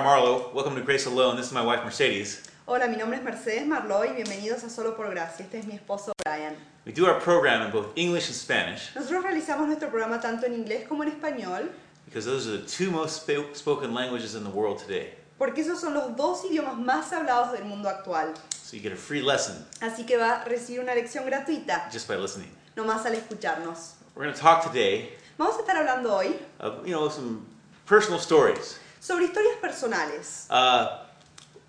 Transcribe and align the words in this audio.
Brian 0.00 0.04
Marlowe. 0.16 0.50
Welcome 0.54 0.76
to 0.76 0.80
Grace 0.82 1.04
Alone. 1.06 1.36
This 1.36 1.46
is 1.48 1.52
my 1.52 1.60
wife 1.62 1.84
Mercedes. 1.84 2.42
Hola, 2.66 2.88
mi 2.88 2.96
nombre 2.96 3.18
es 3.18 3.22
Mercedes 3.22 3.66
Marlowe 3.66 4.06
y 4.06 4.14
bienvenidos 4.14 4.64
a 4.64 4.70
Solo 4.70 4.96
por 4.96 5.10
Gracia. 5.10 5.44
Este 5.44 5.58
es 5.58 5.66
mi 5.66 5.74
esposo 5.74 6.12
Brian. 6.24 6.56
We 6.86 6.92
do 6.92 7.04
our 7.06 7.20
program 7.20 7.60
in 7.66 7.70
both 7.70 7.92
English 7.96 8.28
and 8.28 8.34
Spanish 8.34 8.94
Nosotros 8.94 9.22
realizamos 9.24 9.66
nuestro 9.66 9.90
programa 9.90 10.18
tanto 10.18 10.46
en 10.46 10.54
inglés 10.54 10.88
como 10.88 11.02
en 11.02 11.10
español 11.10 11.68
because 12.06 12.24
those 12.24 12.48
are 12.48 12.56
the 12.56 12.66
two 12.66 12.90
most 12.90 13.26
spo- 13.26 13.54
spoken 13.54 13.92
languages 13.92 14.34
in 14.34 14.42
the 14.42 14.48
world 14.50 14.78
today. 14.78 15.10
porque 15.38 15.58
esos 15.60 15.78
son 15.80 15.92
los 15.92 16.16
dos 16.16 16.44
idiomas 16.46 16.78
más 16.78 17.12
hablados 17.12 17.52
del 17.52 17.64
mundo 17.66 17.90
actual. 17.90 18.32
So 18.62 18.76
you 18.76 18.82
get 18.82 18.92
a 18.92 18.96
free 18.96 19.20
lesson 19.20 19.66
Así 19.82 20.06
que 20.06 20.16
va 20.16 20.40
a 20.40 20.44
recibir 20.46 20.80
una 20.80 20.94
lección 20.94 21.26
gratuita, 21.26 21.90
just 21.92 22.08
by 22.08 22.16
listening. 22.16 22.48
nomás 22.74 23.04
al 23.04 23.12
escucharnos. 23.16 23.96
We're 24.16 24.24
going 24.24 24.34
to 24.34 24.40
talk 24.40 24.62
today 24.64 25.10
Vamos 25.36 25.56
a 25.56 25.60
estar 25.60 25.76
hablando 25.76 26.10
hoy 26.14 26.36
of, 26.58 26.86
you 26.86 26.92
know, 26.94 27.10
some 27.10 27.44
personal 27.84 28.18
stories 28.18 28.78
sobre 29.00 29.26
historias 29.26 29.56
personales, 29.60 30.46
uh, 30.50 30.98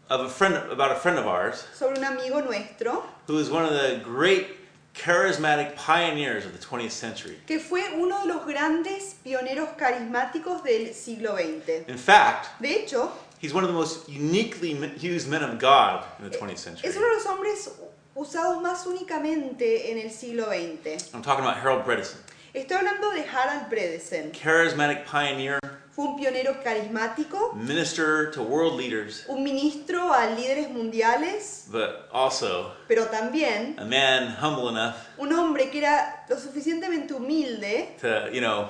of 0.09 0.21
a 0.25 0.29
friend 0.29 0.55
about 0.71 0.91
a 0.91 0.95
friend 0.95 1.17
of 1.17 1.25
ours 1.25 1.65
sobre 1.73 1.97
un 1.97 2.03
amigo 2.03 2.41
nuestro 2.41 3.03
who 3.27 3.39
is 3.39 3.49
one 3.49 3.63
of 3.63 3.71
the 3.71 3.99
great 4.03 4.57
charismatic 4.93 5.73
pioneers 5.77 6.45
of 6.45 6.51
the 6.51 6.59
20th 6.59 6.91
century. 6.91 7.37
que 7.47 7.59
fue 7.59 7.81
uno 7.95 8.21
de 8.23 8.27
los 8.33 8.45
grandes 8.45 9.15
pioneros 9.23 9.69
carismáticos 9.77 10.61
del 10.63 10.93
siglo 10.93 11.37
XX. 11.37 11.87
In 11.87 11.97
fact, 11.97 12.49
De 12.61 12.67
hecho, 12.83 13.09
he's 13.39 13.53
one 13.53 13.63
of 13.63 13.69
the 13.69 13.73
most 13.75 14.09
uniquely 14.09 14.73
used 14.99 15.29
men 15.29 15.43
of 15.43 15.57
God 15.59 16.03
in 16.19 16.29
the 16.29 16.37
20th 16.37 16.57
century. 16.57 16.89
es 16.89 16.97
uno 16.97 17.07
de 17.07 17.15
los 17.15 17.25
hombres 17.25 17.69
usados 18.13 18.61
más 18.61 18.85
únicamente 18.85 19.91
en 19.91 19.97
el 19.99 20.09
siglo 20.11 20.47
XX. 20.51 21.13
I'm 21.13 21.21
talking 21.21 21.45
about 21.45 21.55
Harold 21.57 21.85
Bredesen, 21.85 22.17
Estoy 22.53 22.75
hablando 22.79 23.11
de 23.11 23.23
Harald 23.23 23.69
Bredesen. 23.69 24.31
charismatic 24.33 25.05
pioneer, 25.05 25.57
Fue 25.93 26.05
un 26.05 26.15
pionero 26.17 26.63
carismático, 26.63 27.53
minister 27.53 28.31
to 28.31 28.41
world 28.43 28.79
leaders, 28.79 29.25
un 29.27 29.43
ministro 29.43 30.13
a 30.13 30.27
líderes 30.27 30.69
mundiales, 30.71 31.65
but 31.69 32.07
also 32.13 32.71
pero 32.87 33.07
también 33.07 33.77
a 33.77 33.83
man 33.83 34.35
humble 34.41 34.69
enough 34.69 34.95
un 35.17 35.33
hombre 35.33 35.69
que 35.69 35.79
era 35.79 36.23
lo 36.29 36.37
suficientemente 36.37 37.13
humilde 37.13 37.97
to, 37.99 38.29
you 38.31 38.39
know, 38.39 38.69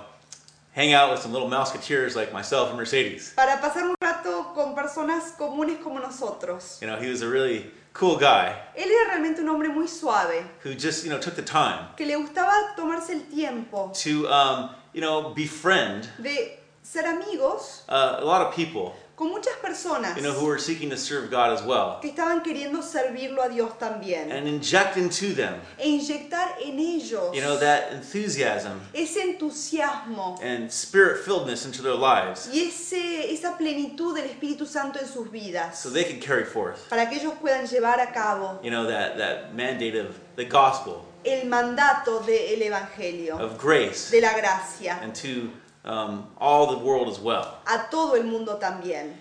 hang 0.76 0.94
out 0.94 1.12
with 1.12 1.20
some 1.20 1.32
little 1.32 1.48
musketeers 1.48 2.16
like 2.16 2.34
myself 2.34 2.70
and 2.70 2.78
Mercedes. 2.78 3.34
para 3.36 3.62
pasar 3.62 3.84
un 3.84 3.96
rato 4.02 4.52
con 4.56 4.74
personas 4.74 5.34
comunes 5.38 5.78
como 5.84 6.00
nosotros. 6.00 6.80
You 6.82 6.88
know, 6.88 6.98
he 7.00 7.10
was 7.10 7.22
a 7.22 7.28
really 7.28 7.70
cool 7.94 8.18
guy 8.18 8.56
Él 8.76 8.90
era 8.90 9.10
realmente 9.12 9.42
un 9.42 9.50
hombre 9.50 9.70
muy 9.70 9.86
suave, 9.88 10.44
who 10.64 10.74
just, 10.74 11.04
you 11.04 11.12
know, 11.12 11.20
took 11.20 11.36
the 11.36 11.44
time 11.44 11.90
que 11.96 12.06
le 12.08 12.16
gustaba 12.16 12.74
tomarse 12.76 13.12
el 13.12 13.22
tiempo 13.30 13.92
to, 13.94 14.28
um, 14.28 14.70
you 14.94 15.02
know, 15.02 15.34
befriend 15.36 16.10
de 16.18 16.58
ser 16.84 17.06
amigos 17.06 17.84
uh, 17.90 18.18
a 18.20 18.26
lot 18.26 18.42
of 18.42 18.56
people, 18.56 18.94
con 19.16 19.30
muchas 19.30 19.54
personas 19.62 20.16
you 20.16 20.24
know, 20.24 20.34
who 20.34 20.46
were 20.46 20.58
seeking 20.58 20.90
to 20.90 20.98
serve 20.98 21.30
God 21.30 21.52
as 21.52 21.64
well, 21.64 22.00
que 22.02 22.10
estaban 22.10 22.42
queriendo 22.42 22.82
servirlo 22.82 23.44
a 23.44 23.50
Dios 23.50 23.72
también. 23.78 24.32
And 24.32 24.48
inject 24.48 24.98
into 24.98 25.34
them, 25.34 25.62
e 25.78 25.90
inyectar 25.90 26.56
en 26.64 26.80
ellos 26.80 27.34
you 27.36 27.42
know, 27.42 27.58
that 27.58 27.94
enthusiasm 27.94 28.80
ese 28.94 29.18
entusiasmo 29.18 30.40
and 30.42 30.72
spirit-filledness 30.72 31.66
into 31.66 31.82
their 31.82 31.96
lives, 31.96 32.50
y 32.52 32.68
ese, 32.68 33.32
esa 33.32 33.58
plenitud 33.58 34.16
del 34.16 34.26
Espíritu 34.26 34.66
Santo 34.66 35.00
en 35.00 35.08
sus 35.08 35.30
vidas 35.32 35.80
so 35.80 35.90
they 35.90 36.04
carry 36.20 36.44
forth, 36.44 36.90
para 36.90 37.10
que 37.10 37.18
ellos 37.18 37.34
puedan 37.42 37.68
llevar 37.68 38.00
a 38.00 38.12
cabo 38.12 38.60
you 38.64 38.72
know, 38.72 38.88
that 38.88 39.18
that 39.18 39.54
mandate 39.54 39.96
of 39.96 40.20
the 40.36 40.46
gospel 40.46 41.06
el 41.24 41.48
mandato 41.48 42.20
del 42.22 42.62
Evangelio, 42.62 43.38
of 43.40 43.58
grace, 43.58 44.10
de 44.10 44.22
la 44.22 44.34
gracia, 44.34 44.98
and 45.02 45.14
to 45.14 45.52
um, 45.86 46.28
all 46.38 46.68
the 46.68 46.78
world 46.78 47.08
as 47.10 47.20
well. 47.20 47.60
a 47.68 47.88
todo 47.90 48.16
el 48.16 48.24
mundo 48.24 48.58
también. 48.60 49.14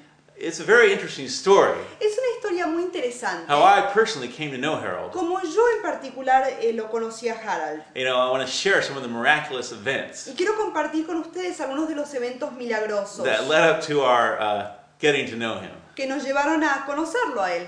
It's 0.43 0.59
a 0.59 0.65
very 0.65 0.91
interesting 0.91 1.29
story 1.29 1.77
Es 2.01 2.17
una 2.17 2.35
historia 2.37 2.67
muy 2.67 2.85
interesante. 2.85 3.47
how 3.47 3.63
I 3.63 3.83
personally 3.93 4.29
came 4.29 4.51
to 4.53 4.57
know 4.57 4.75
Harold. 4.77 5.13
Como 5.13 5.39
yo 5.43 5.67
en 5.77 5.83
particular 5.83 6.45
eh, 6.63 6.73
lo 6.75 6.85
conocí 6.89 7.29
a 7.29 7.35
Harald. 7.35 7.83
You 7.95 8.05
know, 8.05 8.17
I 8.19 8.31
want 8.31 8.43
to 8.47 8.51
share 8.51 8.81
some 8.81 8.97
of 8.97 9.03
the 9.03 9.09
miraculous 9.11 9.71
events 9.71 10.27
Y 10.29 10.35
quiero 10.35 10.55
compartir 10.55 11.05
con 11.07 11.17
ustedes 11.19 11.61
algunos 11.61 11.89
de 11.89 11.95
los 11.95 12.15
eventos 12.15 12.53
milagrosos 12.57 13.23
that 13.25 13.49
led 13.49 13.69
up 13.69 13.83
to 13.83 14.01
our 14.01 14.41
uh, 14.41 14.73
getting 14.99 15.27
to 15.29 15.37
know 15.37 15.59
him. 15.61 15.73
que 15.95 16.07
nos 16.07 16.25
llevaron 16.25 16.63
a 16.65 16.87
conocerlo 16.87 17.43
a 17.43 17.51
él. 17.57 17.67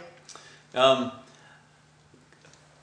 Um, 0.74 1.12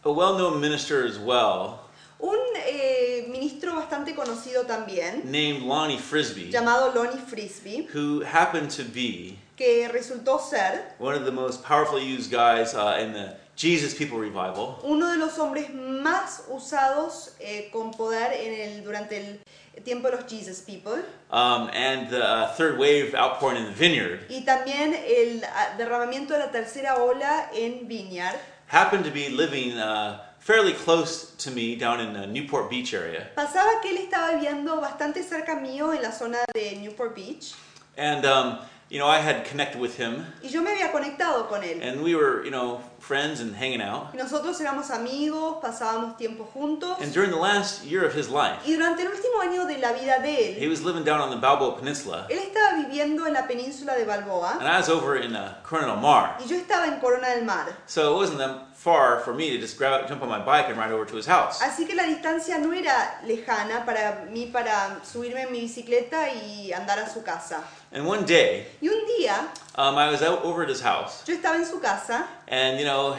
a 0.05 0.11
well-known 0.11 0.61
minister 0.61 1.03
as 1.03 1.17
well, 1.17 1.88
Un 2.19 2.37
eh, 2.65 3.27
ministro 3.29 3.75
bastante 3.75 4.13
conocido 4.13 4.63
también, 4.65 5.21
named 5.23 5.61
Lonnie 5.63 5.97
Frisbee, 5.97 6.49
llamado 6.51 6.91
Lonnie 6.93 7.17
Frisbee, 7.27 7.87
who 7.93 8.21
happened 8.25 8.69
to 8.69 8.83
be 8.83 9.37
que 9.55 9.87
resultó 9.87 10.39
ser 10.39 10.95
one 10.99 11.15
of 11.15 11.23
the 11.25 11.31
most 11.31 11.63
powerfully 11.63 12.03
used 12.03 12.29
guys 12.31 12.73
uh, 12.73 12.97
in 13.01 13.13
the 13.13 13.35
Jesus 13.55 13.93
People 13.93 14.17
revival. 14.19 14.79
uno 14.83 15.07
de 15.11 15.17
los 15.17 15.37
hombres 15.39 15.69
más 15.73 16.43
usados 16.49 17.35
eh, 17.39 17.69
con 17.71 17.91
poder 17.91 18.33
en 18.33 18.53
el, 18.53 18.83
durante 18.83 19.17
el 19.17 19.39
tiempo 19.83 20.09
de 20.09 20.17
los 20.17 20.25
Jesus 20.29 20.59
People 20.61 21.01
Um, 21.31 21.69
and 21.73 22.09
the 22.09 22.21
uh, 22.21 22.53
third 22.55 22.77
wave 22.79 23.13
outpouring 23.15 23.57
in 23.57 23.65
the 23.65 23.71
vineyard 23.77 24.19
y 24.29 24.43
también 24.43 24.93
el 24.93 25.41
derramamiento 25.77 26.33
de 26.33 26.39
la 26.39 26.51
tercera 26.51 26.97
ola 26.97 27.49
en 27.53 27.87
Vineyard. 27.87 28.37
happened 28.67 29.03
to 29.05 29.11
be 29.11 29.29
living 29.29 29.77
uh, 29.77 30.19
fairly 30.39 30.73
close 30.73 31.31
to 31.37 31.51
me 31.51 31.75
down 31.75 31.99
in 31.99 32.13
the 32.13 32.25
Newport 32.27 32.69
Beach 32.69 32.93
area. 32.93 33.27
Pasaba 33.35 33.81
que 33.81 33.91
él 33.91 33.97
estaba 34.09 34.33
viviendo 34.39 34.79
bastante 34.81 35.23
cerca 35.23 35.55
mío 35.55 35.93
en 35.95 36.01
la 36.01 36.11
zona 36.11 36.39
de 36.53 36.75
Newport 36.77 37.15
Beach 37.15 37.53
And, 37.97 38.25
um, 38.25 38.59
you 38.89 38.97
know, 38.97 39.07
I 39.07 39.19
had 39.19 39.45
connected 39.45 39.79
with 39.79 39.97
him, 39.97 40.25
y 40.41 40.49
yo 40.49 40.61
me 40.61 40.71
había 40.71 40.91
conectado 40.91 41.47
con 41.49 41.61
él. 41.63 41.79
and 41.81 42.01
we 42.01 42.15
were, 42.15 42.43
you 42.45 42.51
know, 42.51 42.81
friends 43.09 43.41
and 43.41 43.55
hanging 43.55 43.81
out. 43.81 44.13
Y 44.13 44.17
nosotros 44.17 44.61
éramos 44.61 44.91
amigos, 44.91 45.57
pasábamos 45.63 46.15
tiempo 46.15 46.47
juntos 46.53 46.95
And 47.01 47.11
during 47.11 47.31
the 47.31 47.37
last 47.37 47.83
year 47.83 48.05
of 48.05 48.13
his 48.13 48.29
life, 48.29 48.59
y 48.67 48.73
durante 48.75 49.01
el 49.01 49.07
último 49.09 49.41
año 49.41 49.65
de 49.65 49.79
la 49.79 49.93
vida 49.93 50.19
de 50.19 50.59
he 50.59 50.63
él, 50.65 50.69
was 50.69 50.83
living 50.83 51.03
down 51.03 51.19
on 51.19 51.31
the 51.31 51.37
Balboa 51.37 51.75
Peninsula, 51.75 52.27
él 52.29 52.37
estaba 52.37 52.77
viviendo 52.77 53.25
en 53.25 53.33
la 53.33 53.47
península 53.47 53.95
de 53.95 54.05
Balboa 54.05 54.59
and 54.59 54.67
I 54.67 54.77
was 54.77 54.89
over 54.89 55.15
in 55.17 55.35
uh, 55.35 55.55
Corona 55.63 55.87
del 55.95 56.01
Mar. 56.01 56.37
y 56.39 56.47
yo 56.47 56.55
estaba 56.55 56.85
en 56.85 56.99
Corona 56.99 57.29
del 57.29 57.45
Mar. 57.45 57.65
So 57.87 58.13
it 58.13 58.15
wasn't 58.15 58.37
that 58.37 58.67
far 58.75 59.19
for 59.25 59.33
me 59.33 59.49
to 59.49 59.57
just 59.57 59.77
grab, 59.77 60.07
jump 60.07 60.21
on 60.21 60.29
my 60.29 60.39
bike 60.39 60.69
and 60.69 60.77
ride 60.77 60.91
over 60.91 61.03
to 61.05 61.15
his 61.17 61.25
house. 61.25 61.61
Así 61.61 61.87
que 61.87 61.95
la 61.95 62.03
distancia 62.03 62.59
no 62.59 62.71
era 62.71 63.19
lejana 63.25 63.85
para 63.85 64.25
mí 64.31 64.45
para 64.53 64.99
subirme 65.03 65.41
en 65.41 65.51
mi 65.51 65.61
bicicleta 65.61 66.29
y 66.31 66.71
andar 66.71 66.99
a 66.99 67.09
su 67.09 67.23
casa. 67.23 67.63
And 67.91 68.05
one 68.07 68.23
day, 68.23 68.67
Y 68.81 68.87
un 68.87 69.05
día 69.17 69.47
um, 69.75 69.97
I 69.97 70.09
was 70.09 70.21
out 70.21 70.43
over 70.43 70.63
at 70.63 70.69
his 70.69 70.81
house, 70.81 71.23
yo 71.27 71.35
estaba 71.35 71.55
en 71.55 71.65
su 71.65 71.79
casa 71.79 72.27
and, 72.47 72.79
you 72.79 72.85
know, 72.85 73.17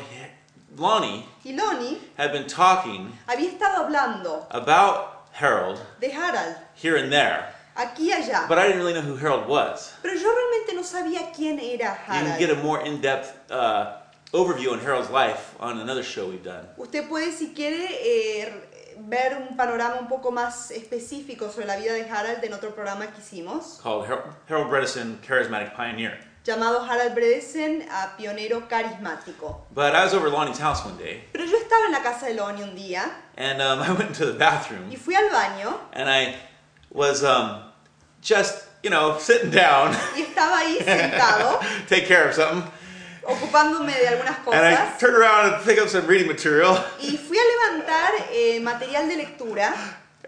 Lonnie 0.76 1.26
y 1.44 1.52
Lonnie 1.52 1.98
had 2.16 2.32
been 2.32 2.46
talking 2.46 3.12
había 3.26 3.50
estado 3.50 3.84
hablando 3.86 4.46
about 4.50 5.26
Harold 5.32 5.80
de 6.00 6.10
Harald, 6.10 6.56
here 6.74 6.96
and 6.96 7.12
there, 7.12 7.52
aquí 7.76 8.12
allá. 8.12 8.48
but 8.48 8.58
I 8.58 8.66
didn't 8.66 8.78
really 8.78 8.94
know 8.94 9.00
who 9.00 9.16
Harold 9.16 9.46
was. 9.48 9.92
Pero 10.02 10.14
yo 10.14 10.28
realmente 10.32 10.74
no 10.74 10.82
sabía 10.82 11.32
quién 11.34 11.58
era 11.60 11.98
You 12.08 12.24
can 12.24 12.38
get 12.38 12.50
a 12.50 12.56
more 12.62 12.80
in-depth 12.84 13.50
uh, 13.50 13.96
overview 14.32 14.72
on 14.72 14.80
Harold's 14.80 15.10
life 15.10 15.54
on 15.60 15.78
another 15.80 16.02
show 16.02 16.28
we've 16.28 16.42
done. 16.44 16.66
Usted 16.78 17.08
puede, 17.08 17.32
si 17.32 17.52
quiere, 17.54 17.86
eh, 17.90 18.52
ver 18.98 19.36
un 19.48 19.56
panorama 19.56 19.96
un 20.00 20.08
poco 20.08 20.30
más 20.30 20.70
específico 20.72 21.50
sobre 21.50 21.66
la 21.66 21.76
vida 21.76 21.94
de 21.94 22.04
Harald 22.08 22.44
en 22.44 22.52
otro 22.52 22.70
programa 22.74 23.06
que 23.06 23.20
hicimos, 23.20 23.78
called 23.82 24.06
Har- 24.08 24.34
Harold 24.48 24.68
Bredesen, 24.70 25.18
Charismatic 25.26 25.74
Pioneer. 25.76 26.18
Llamado 26.44 26.82
Harald 26.82 27.14
Bredesen, 27.14 27.86
a 27.90 28.16
pionero 28.16 28.68
carismático. 28.68 29.60
But 29.74 29.94
I 29.94 30.04
was 30.04 30.14
over 30.14 30.26
at 30.28 30.32
Lonnie's 30.32 30.58
house 30.58 30.84
one 30.84 30.96
day, 30.96 31.24
Pero 31.32 31.44
yo 31.44 31.56
estaba 31.58 31.86
en 31.86 31.92
la 31.92 32.02
casa 32.02 32.26
de 32.26 32.34
Lonnie 32.34 32.62
un 32.62 32.74
día 32.74 33.10
and 33.36 33.60
um, 33.60 33.80
I 33.82 33.90
went 33.92 34.08
into 34.10 34.26
the 34.26 34.32
bathroom, 34.38 34.90
y 34.90 34.96
fui 34.96 35.14
al 35.14 35.28
baño 35.30 35.78
and 35.92 36.08
I 36.08 36.36
was 36.92 37.22
um, 37.22 37.62
just, 38.22 38.64
you 38.82 38.90
know, 38.90 39.18
sitting 39.18 39.50
down, 39.50 39.94
y 40.16 40.22
estaba 40.22 40.58
ahí 40.58 40.78
sentado, 40.78 41.60
take 41.88 42.06
care 42.06 42.28
of 42.28 42.34
something, 42.34 42.64
ocupándome 43.22 43.92
de 43.92 44.08
algunas 44.08 44.36
and 44.48 44.66
I 44.66 44.74
cosas. 44.76 44.98
turned 44.98 45.16
around 45.16 45.54
and 45.54 45.64
picked 45.64 45.80
up 45.80 45.88
some 45.88 46.06
reading 46.06 46.26
material, 46.26 46.74
y 47.00 47.16
fui 47.16 47.38
a 47.38 47.42
levantar 47.42 48.12
eh, 48.32 48.60
material 48.60 49.06
de 49.08 49.16
lectura. 49.16 49.74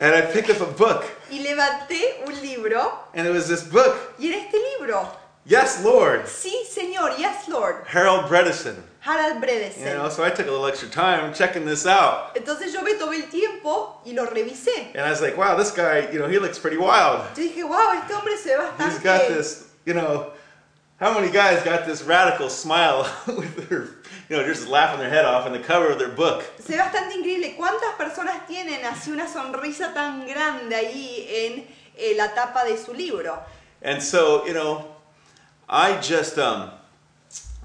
And 0.00 0.14
I 0.14 0.22
picked 0.22 0.50
up 0.50 0.60
a 0.60 0.66
book, 0.72 1.04
y 1.30 1.38
levanté 1.40 2.24
un 2.26 2.34
libro. 2.42 2.92
And 3.14 3.26
it 3.26 3.30
was 3.30 3.46
this 3.48 3.62
book, 3.62 4.14
y 4.18 4.28
era 4.28 4.38
este 4.38 4.56
libro. 4.78 5.08
Yes, 5.44 5.82
Lord, 5.84 6.26
Sí, 6.26 6.64
señor, 6.70 7.18
yes, 7.18 7.48
Lord. 7.48 7.84
Harold 7.86 8.26
Bredesen. 8.30 8.76
Harald 9.00 9.34
You 9.34 9.40
Bredesen. 9.40 9.94
know, 9.96 10.08
so 10.08 10.22
I 10.22 10.30
took 10.30 10.46
a 10.46 10.50
little 10.50 10.66
extra 10.66 10.88
time 10.88 11.34
checking 11.34 11.64
this 11.64 11.84
out. 11.84 12.36
Entonces 12.36 12.72
yo 12.72 12.80
me 12.82 12.94
tomé 12.94 13.16
el 13.16 13.28
tiempo 13.28 14.00
y 14.06 14.12
lo 14.12 14.26
revisé. 14.26 14.94
And 14.94 15.04
I 15.04 15.10
was 15.10 15.20
like, 15.20 15.36
wow, 15.36 15.56
this 15.56 15.72
guy, 15.72 16.08
you 16.12 16.20
know, 16.20 16.28
he 16.28 16.38
looks 16.38 16.60
pretty 16.60 16.76
wild. 16.76 17.26
Yo 17.36 17.42
dije, 17.42 17.68
wow, 17.68 17.92
este 18.00 18.12
hombre 18.14 18.36
se 18.36 18.50
ve 18.56 18.62
bastante. 18.62 18.84
He's 18.92 18.98
got 19.00 19.26
this, 19.26 19.68
you 19.84 19.94
know, 19.94 20.30
how 21.00 21.12
many 21.12 21.32
guys 21.32 21.60
got 21.64 21.84
this 21.84 22.04
radical 22.04 22.48
smile 22.48 23.10
with 23.26 23.68
their, 23.68 23.88
you 24.28 24.36
know, 24.36 24.44
just 24.44 24.68
laughing 24.68 25.00
their 25.00 25.10
head 25.10 25.24
off 25.24 25.44
in 25.48 25.52
the 25.52 25.58
cover 25.58 25.90
of 25.90 25.98
their 25.98 26.10
book? 26.14 26.44
Se 26.60 26.74
ve 26.74 26.78
bastante 26.78 27.16
increíble. 27.16 27.56
¿Cuántas 27.56 27.96
personas 27.98 28.46
tienen 28.46 28.84
así 28.84 29.10
una 29.10 29.26
sonrisa 29.26 29.92
tan 29.92 30.24
grande 30.28 30.76
ahí 30.76 31.26
en 31.28 31.66
eh, 31.96 32.14
la 32.16 32.32
tapa 32.32 32.64
de 32.64 32.76
su 32.76 32.94
libro? 32.94 33.40
And 33.82 34.00
so, 34.00 34.46
you 34.46 34.52
know, 34.52 34.86
I 35.74 35.98
just 36.02 36.38
um, 36.38 36.70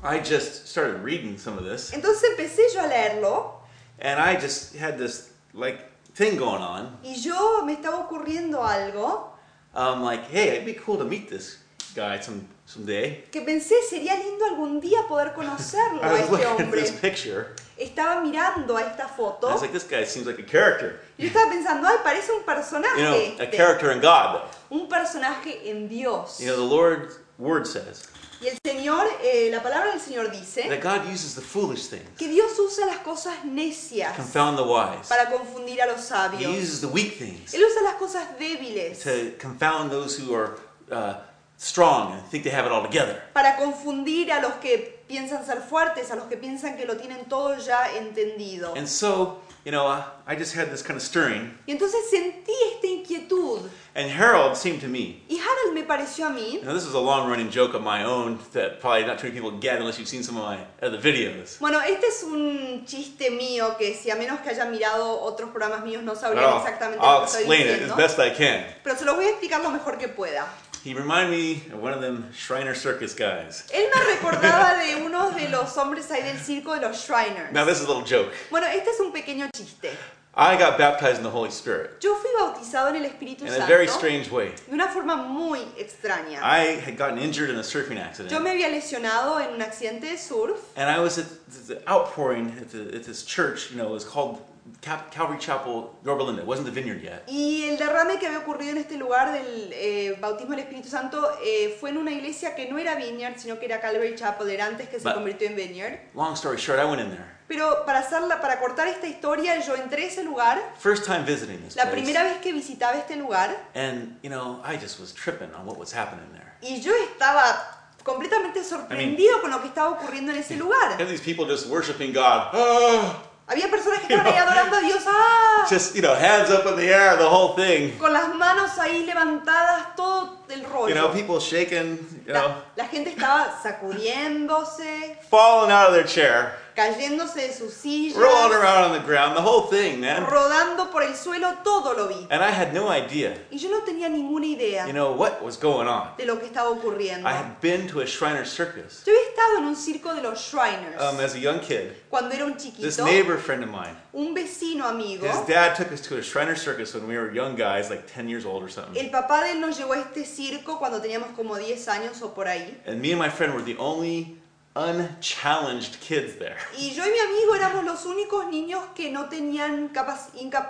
I 0.01 0.19
just 0.19 0.67
started 0.69 1.01
reading 1.03 1.37
some 1.37 1.57
of 1.57 1.65
this, 1.65 1.91
Entonces 1.91 2.23
empecé 2.31 2.61
yo 2.73 2.81
a 2.81 2.87
leerlo 2.87 3.51
and 3.99 4.17
I 4.19 4.39
just 4.39 4.75
had 4.77 4.97
this 4.97 5.31
like 5.53 5.79
thing 6.15 6.37
going 6.37 6.61
on. 6.61 6.97
y 7.03 7.15
yo 7.21 7.63
me 7.65 7.73
estaba 7.75 8.07
ocurriendo 8.07 8.63
algo 8.63 9.31
Um, 9.75 10.01
like, 10.01 10.25
hey, 10.31 10.47
it'd 10.55 10.65
be 10.65 10.73
cool 10.73 10.97
to 10.97 11.03
meet 11.03 11.29
this 11.29 11.57
guy 11.93 12.17
some 12.19 12.47
someday. 12.65 13.23
que 13.31 13.41
pensé 13.41 13.75
sería 13.89 14.15
lindo 14.15 14.45
algún 14.45 14.79
día 14.81 15.05
poder 15.07 15.33
conocerlo 15.33 15.99
I 16.01 16.07
a 16.07 16.11
was 16.13 16.21
este 16.21 16.31
looking 16.31 16.45
at 16.47 16.59
hombre. 16.61 16.79
this 16.81 16.91
picture. 16.99 17.55
Estaba 17.77 18.21
mirando 18.23 18.77
a 18.77 18.81
esta 18.89 19.03
I 19.03 19.07
foto 19.17 19.51
was 19.51 19.61
like, 19.61 19.73
this 19.73 19.83
guy 19.83 20.03
seems 20.05 20.25
like 20.25 20.39
a 20.39 20.43
character. 20.43 21.01
yo 21.17 21.27
estaba 21.27 21.51
pensando, 21.51 21.85
ay, 21.87 21.97
parece 22.03 22.31
un 22.31 22.43
personaje. 22.43 22.97
You 22.97 23.37
know, 23.37 23.43
a 23.43 23.47
character 23.47 23.91
in 23.91 23.99
God. 23.99 24.43
Un 24.71 24.87
personaje 24.87 25.67
en 25.69 25.87
Dios. 25.89 26.39
You 26.39 26.47
know, 26.47 26.55
the 26.55 26.63
Lord's 26.63 27.19
word 27.37 27.65
says 27.65 28.03
Y 28.39 28.47
el 28.47 28.57
Señor, 28.63 29.07
eh, 29.23 29.49
la 29.51 29.63
palabra 29.63 29.91
del 29.91 29.99
Señor 29.99 30.29
dice 30.31 30.67
that 30.69 30.79
God 30.81 31.07
uses 31.11 31.33
the 31.33 31.41
foolish 31.41 31.87
things 31.89 32.07
que 32.17 32.27
Dios 32.27 32.51
usa 32.59 32.85
las 32.85 32.99
cosas 32.99 33.35
to 33.41 33.47
necias 33.47 34.15
confound 34.15 34.57
the 34.57 34.63
wise. 34.63 35.07
para 35.09 35.29
confundir 35.31 35.81
a 35.81 35.87
los 35.87 36.01
He 36.01 36.07
sabios. 36.09 36.51
uses 36.55 36.81
the 36.81 36.87
weak 36.87 37.17
things 37.17 37.53
Él 37.55 37.63
usa 37.63 37.81
las 37.81 37.95
cosas 37.95 38.27
débiles 38.37 38.99
to 39.03 39.35
confound 39.39 39.89
those 39.91 40.15
who 40.19 40.35
are 40.35 40.59
uh, 40.91 41.15
strong 41.57 42.13
and 42.13 42.21
think 42.29 42.43
they 42.43 42.51
have 42.51 42.65
it 42.67 42.71
all 42.71 42.83
together. 42.83 43.23
para 43.33 43.55
confundir 43.57 44.31
a 44.31 44.39
los 44.39 44.53
que 44.61 45.01
piensan 45.07 45.43
ser 45.45 45.61
fuertes, 45.61 46.11
a 46.11 46.15
los 46.15 46.25
que 46.27 46.37
piensan 46.37 46.77
que 46.77 46.85
lo 46.85 46.95
tienen 46.97 47.25
todo 47.27 47.57
ya 47.57 47.89
entendido. 47.97 48.75
And 48.75 48.87
so, 48.87 49.39
you 49.67 49.71
know, 49.71 49.85
uh, 49.85 50.01
I 50.25 50.35
just 50.37 50.55
had 50.55 50.71
this 50.71 50.81
kind 50.81 50.95
of 50.95 51.03
stirring. 51.03 51.53
Y 51.67 51.73
entonces 51.73 52.09
sentí 52.09 52.53
esta 52.71 52.87
inquietud 52.87 53.69
And 53.95 54.09
Harold 54.09 54.55
seemed 54.55 54.79
to 54.81 54.87
me, 54.87 55.23
y 55.27 55.37
Harold 55.39 55.73
me 55.73 55.83
pareció 55.83 56.27
a 56.27 56.29
mí, 56.29 56.61
know, 56.63 56.73
this 56.73 56.85
is 56.85 56.93
a 56.93 56.99
long 56.99 57.29
running 57.29 57.49
joke 57.49 57.73
of 57.73 57.81
my 57.81 58.03
own 58.03 58.39
that 58.53 58.79
probably 58.79 59.05
not 59.05 59.17
too 59.17 59.27
many 59.27 59.41
people 59.41 59.59
get 59.59 59.79
unless 59.79 59.97
you've 59.99 60.07
seen 60.07 60.23
some 60.23 60.37
of 60.37 60.43
my 60.43 60.59
other 60.81 60.99
videos. 60.99 61.59
bueno, 61.59 61.81
este 61.81 62.05
es 62.05 62.23
un 62.23 62.85
chiste 62.85 63.31
mío 63.31 63.75
que 63.77 63.93
si 63.93 64.09
a 64.09 64.15
menos 64.15 64.39
que 64.39 64.51
hayan 64.51 64.71
mirado 64.71 65.19
otros 65.19 65.49
programas 65.49 65.83
míos 65.83 66.03
no 66.03 66.15
sabrían 66.15 66.57
exactamente 66.57 67.03
I'll 67.03 67.21
lo 67.21 67.25
que 67.25 67.25
estoy 67.25 67.41
explain 67.41 67.67
it 67.67 67.91
as 67.91 67.97
best 67.97 68.19
I 68.19 68.29
can. 68.29 68.63
Pero 68.83 68.95
se 68.95 69.03
los 69.03 69.15
voy 69.15 69.25
a 69.25 69.29
explicar 69.31 69.61
lo 69.61 69.71
mejor 69.71 69.97
que 69.97 70.07
pueda. 70.07 70.47
He 70.83 70.93
reminded 70.93 71.31
me 71.31 71.63
of 71.73 71.81
one 71.81 71.93
of 71.93 72.01
them 72.01 72.29
Shriner 72.33 72.73
Circus 72.75 73.13
guys. 73.13 73.65
Él 73.73 73.89
me 73.93 74.01
recordaba 74.15 74.77
de 74.77 75.03
uno 75.03 75.31
de 75.31 75.49
los 75.49 75.75
hombres 75.77 76.09
ahí 76.11 76.23
del 76.23 76.37
circo 76.37 76.75
de 76.75 76.87
los 76.87 77.05
Shriners. 77.05 77.51
Now, 77.51 77.65
this 77.65 77.79
is 77.79 77.85
a 77.85 77.87
little 77.87 78.03
joke. 78.03 78.33
Bueno, 78.49 78.67
este 78.67 78.89
es 78.89 78.99
un 78.99 79.11
pequeño 79.11 79.49
chiste. 79.53 79.91
I 80.39 80.55
got 80.55 80.77
baptized 80.77 81.17
in 81.17 81.23
the 81.23 81.31
Holy 81.31 81.49
Spirit 81.49 81.99
Yo 81.99 82.13
fui 82.15 82.29
bautizado 82.39 82.89
en 82.89 82.97
el 82.97 83.09
Espíritu 83.09 83.41
in 83.41 83.47
Santo 83.47 83.63
a 83.63 83.67
very 83.67 83.87
strange 83.87 84.29
way. 84.29 84.49
de 84.67 84.71
una 84.71 84.87
forma 84.87 85.15
muy 85.15 85.61
extraña. 85.79 86.39
I 86.43 86.79
had 86.79 86.95
gotten 86.95 87.17
injured 87.17 87.49
in 87.49 87.55
a 87.55 87.63
surfing 87.63 87.95
Yo 87.97 88.03
accident, 88.03 88.43
me 88.43 88.51
había 88.51 88.69
lesionado 88.69 89.39
en 89.39 89.55
un 89.55 89.61
accidente 89.63 90.01
de 90.01 90.17
surf 90.17 90.59
and 90.75 90.91
I 90.91 90.99
was 90.99 91.17
at 91.17 91.25
the 91.67 91.81
outpouring 91.89 92.55
at, 92.61 92.69
the, 92.69 92.95
at 92.95 93.03
this 93.03 93.23
church. 93.23 93.71
You 93.71 93.77
know, 93.77 93.87
it 93.87 93.93
was 93.93 94.05
called 94.05 94.39
Cap- 94.81 95.11
Calvary 95.11 95.39
Chapel, 95.39 95.91
Yorba 96.03 96.23
Linda. 96.23 96.41
It 96.43 96.47
wasn't 96.47 96.65
the 96.67 96.71
vineyard 96.73 97.01
yet. 97.01 97.23
y 97.27 97.63
el 97.69 97.77
derrame 97.77 98.17
que 98.19 98.27
había 98.27 98.39
ocurrido 98.39 98.71
en 98.71 98.77
este 98.77 98.97
lugar 98.97 99.31
del 99.33 99.71
eh, 99.73 100.17
bautismo 100.19 100.51
del 100.51 100.61
Espíritu 100.61 100.89
Santo 100.89 101.29
eh, 101.43 101.75
fue 101.79 101.89
en 101.91 101.97
una 101.97 102.11
iglesia 102.11 102.55
que 102.55 102.67
no 102.69 102.77
era 102.77 102.95
Vineyard, 102.95 103.37
sino 103.37 103.59
que 103.59 103.65
era 103.65 103.79
Calvary 103.79 104.15
Chapel, 104.15 104.49
era 104.49 104.65
antes 104.65 104.89
que 104.89 104.97
se 104.99 105.03
But- 105.03 105.15
convirtió 105.15 105.47
en 105.47 105.55
Vineyard. 105.55 105.99
Long 106.15 106.33
story 106.33 106.57
short, 106.57 106.79
I 106.79 106.85
went 106.85 107.01
in 107.01 107.09
there. 107.09 107.37
Pero 107.47 107.85
para, 107.85 107.99
hacerla, 107.99 108.41
para 108.41 108.59
cortar 108.59 108.89
esta 108.89 109.07
historia, 109.07 109.57
yo 109.65 109.73
entré 109.75 110.03
a 110.03 110.07
ese 110.07 110.21
lugar, 110.23 110.61
First 110.79 111.05
time 111.05 111.19
visiting 111.23 111.61
this 111.63 111.77
la 111.77 111.83
place, 111.83 111.95
primera 112.01 112.23
vez 112.23 112.39
que 112.41 112.51
visitaba 112.51 112.95
este 112.97 113.15
lugar, 113.15 113.55
and 113.73 114.19
you 114.21 114.29
know, 114.29 114.61
I 114.65 114.75
just 114.77 114.99
was 114.99 115.13
tripping 115.13 115.53
on 115.55 115.65
what 115.65 115.77
was 115.77 115.93
happening 115.95 116.29
there. 116.33 116.53
y 116.61 116.81
yo 116.81 116.91
estaba 117.09 117.95
completamente 118.03 118.63
sorprendido 118.65 119.39
con 119.41 119.51
lo 119.51 119.61
que 119.61 119.67
estaba 119.69 119.91
ocurriendo 119.91 120.33
en 120.33 120.39
ese 120.39 120.55
lugar. 120.57 120.91
have 120.99 121.07
these 121.07 121.21
people 121.23 121.45
just 121.45 121.67
worshiping 121.67 122.11
God. 122.11 122.49
Ah, 122.53 123.23
Había 123.47 123.69
personas 123.69 123.99
que 123.99 124.07
estaban 124.13 124.33
ahí 124.33 124.37
adorando 124.39 124.75
a 124.75 124.79
Dios, 124.81 125.03
¡ah! 125.07 125.65
just 125.69 125.95
you 125.95 126.01
know, 126.01 126.13
hands 126.13 126.49
up 126.51 126.65
in 126.67 126.75
the 126.75 126.93
air, 126.93 127.15
the 127.17 127.23
whole 127.23 127.55
thing. 127.55 127.97
con 127.97 128.11
las 128.11 128.33
manos 128.35 128.77
ahí 128.77 129.05
levantadas, 129.05 129.95
todo 129.95 130.39
el 130.49 130.65
rollo. 130.65 130.89
You 130.89 130.95
know, 130.95 131.11
people 131.13 131.39
shaking, 131.39 131.97
you 132.25 132.33
know, 132.33 132.47
la, 132.75 132.83
la 132.83 132.85
gente 132.89 133.11
estaba 133.11 133.57
sacudiéndose, 133.63 135.17
falling 135.29 135.71
out 135.71 135.87
of 135.89 135.93
their 135.93 136.05
chair, 136.05 136.51
cayéndose 136.77 137.47
de 137.47 137.53
sus 137.53 137.73
sillas, 137.73 138.15
rolling 138.15 138.53
around 138.53 138.85
on 138.85 138.93
the 138.93 139.03
ground, 139.03 139.35
the 139.35 139.41
whole 139.41 139.63
thing, 139.67 139.99
man. 139.99 140.23
rodando 140.23 140.91
por 140.91 141.01
el 141.01 141.15
suelo, 141.15 141.55
todo 141.63 141.95
lo 141.95 142.07
vi. 142.07 142.27
And 142.29 142.43
I 142.43 142.51
had 142.51 142.71
no 142.71 142.87
idea, 142.87 143.35
Y 143.49 143.57
yo 143.57 143.69
no 143.71 143.81
tenía 143.81 144.07
ninguna 144.09 144.45
idea 144.45 144.85
you 144.85 144.93
know, 144.93 145.11
what 145.13 145.41
was 145.43 145.57
going 145.57 145.87
on. 145.87 146.09
de 146.17 146.25
lo 146.27 146.37
que 146.37 146.45
estaba 146.45 146.69
ocurriendo. 146.69 147.27
I 147.27 147.33
had 147.33 147.59
been 147.61 147.87
to 147.87 148.01
a 148.01 148.05
Shriner 148.05 148.45
circus 148.45 149.03
Yo 149.05 149.11
había 149.11 149.29
estado 149.29 149.57
en 149.57 149.63
un 149.65 149.75
circo 149.75 150.13
de 150.13 150.21
los 150.21 150.39
Shriners 150.39 151.01
um, 151.01 151.19
as 151.19 151.33
a 151.33 151.39
young 151.39 151.59
kid. 151.61 151.93
cuando 152.11 152.35
era 152.35 152.45
un 152.45 152.53
This 152.53 152.65
chiquito, 152.75 153.05
neighbor 153.05 153.37
friend 153.37 153.63
of 153.63 153.71
mine, 153.71 153.97
un 154.13 154.35
vecino 154.35 154.85
amigo. 154.85 155.27
his 155.27 155.47
dad 155.47 155.75
took 155.75 155.91
us 155.91 156.01
to 156.01 156.17
a 156.17 156.21
Shriner 156.21 156.55
circus 156.55 156.93
when 156.93 157.07
we 157.07 157.17
were 157.17 157.33
young 157.33 157.55
guys, 157.55 157.89
like 157.89 158.05
10 158.05 158.29
years 158.29 158.45
old 158.45 158.61
or 158.61 158.69
something. 158.69 158.95
El 158.95 159.09
papá 159.09 159.43
de 159.43 159.53
él 159.53 159.61
nos 159.61 159.79
llevó 159.79 159.93
a 159.93 159.99
este 159.99 160.25
circo 160.25 160.77
cuando 160.77 161.01
teníamos 161.01 161.29
como 161.35 161.55
10 161.57 161.87
años 161.87 162.21
o 162.21 162.35
por 162.35 162.47
ahí. 162.47 162.77
And 162.85 163.01
me 163.01 163.11
and 163.13 163.19
my 163.19 163.29
friend 163.29 163.55
were 163.55 163.63
the 163.63 163.75
only 163.79 164.36
unchallenged 164.77 165.99
kids 165.99 166.35
there. 166.37 166.57
Y 166.77 166.93
yo 166.93 167.03
y 167.03 167.09
mi 167.09 167.19
amigo 167.19 167.55
éramos 167.55 167.83
los 167.83 168.05
únicos 168.05 168.45
niños 168.47 168.83
que 168.95 169.11
no 169.11 169.27
tenían 169.27 169.91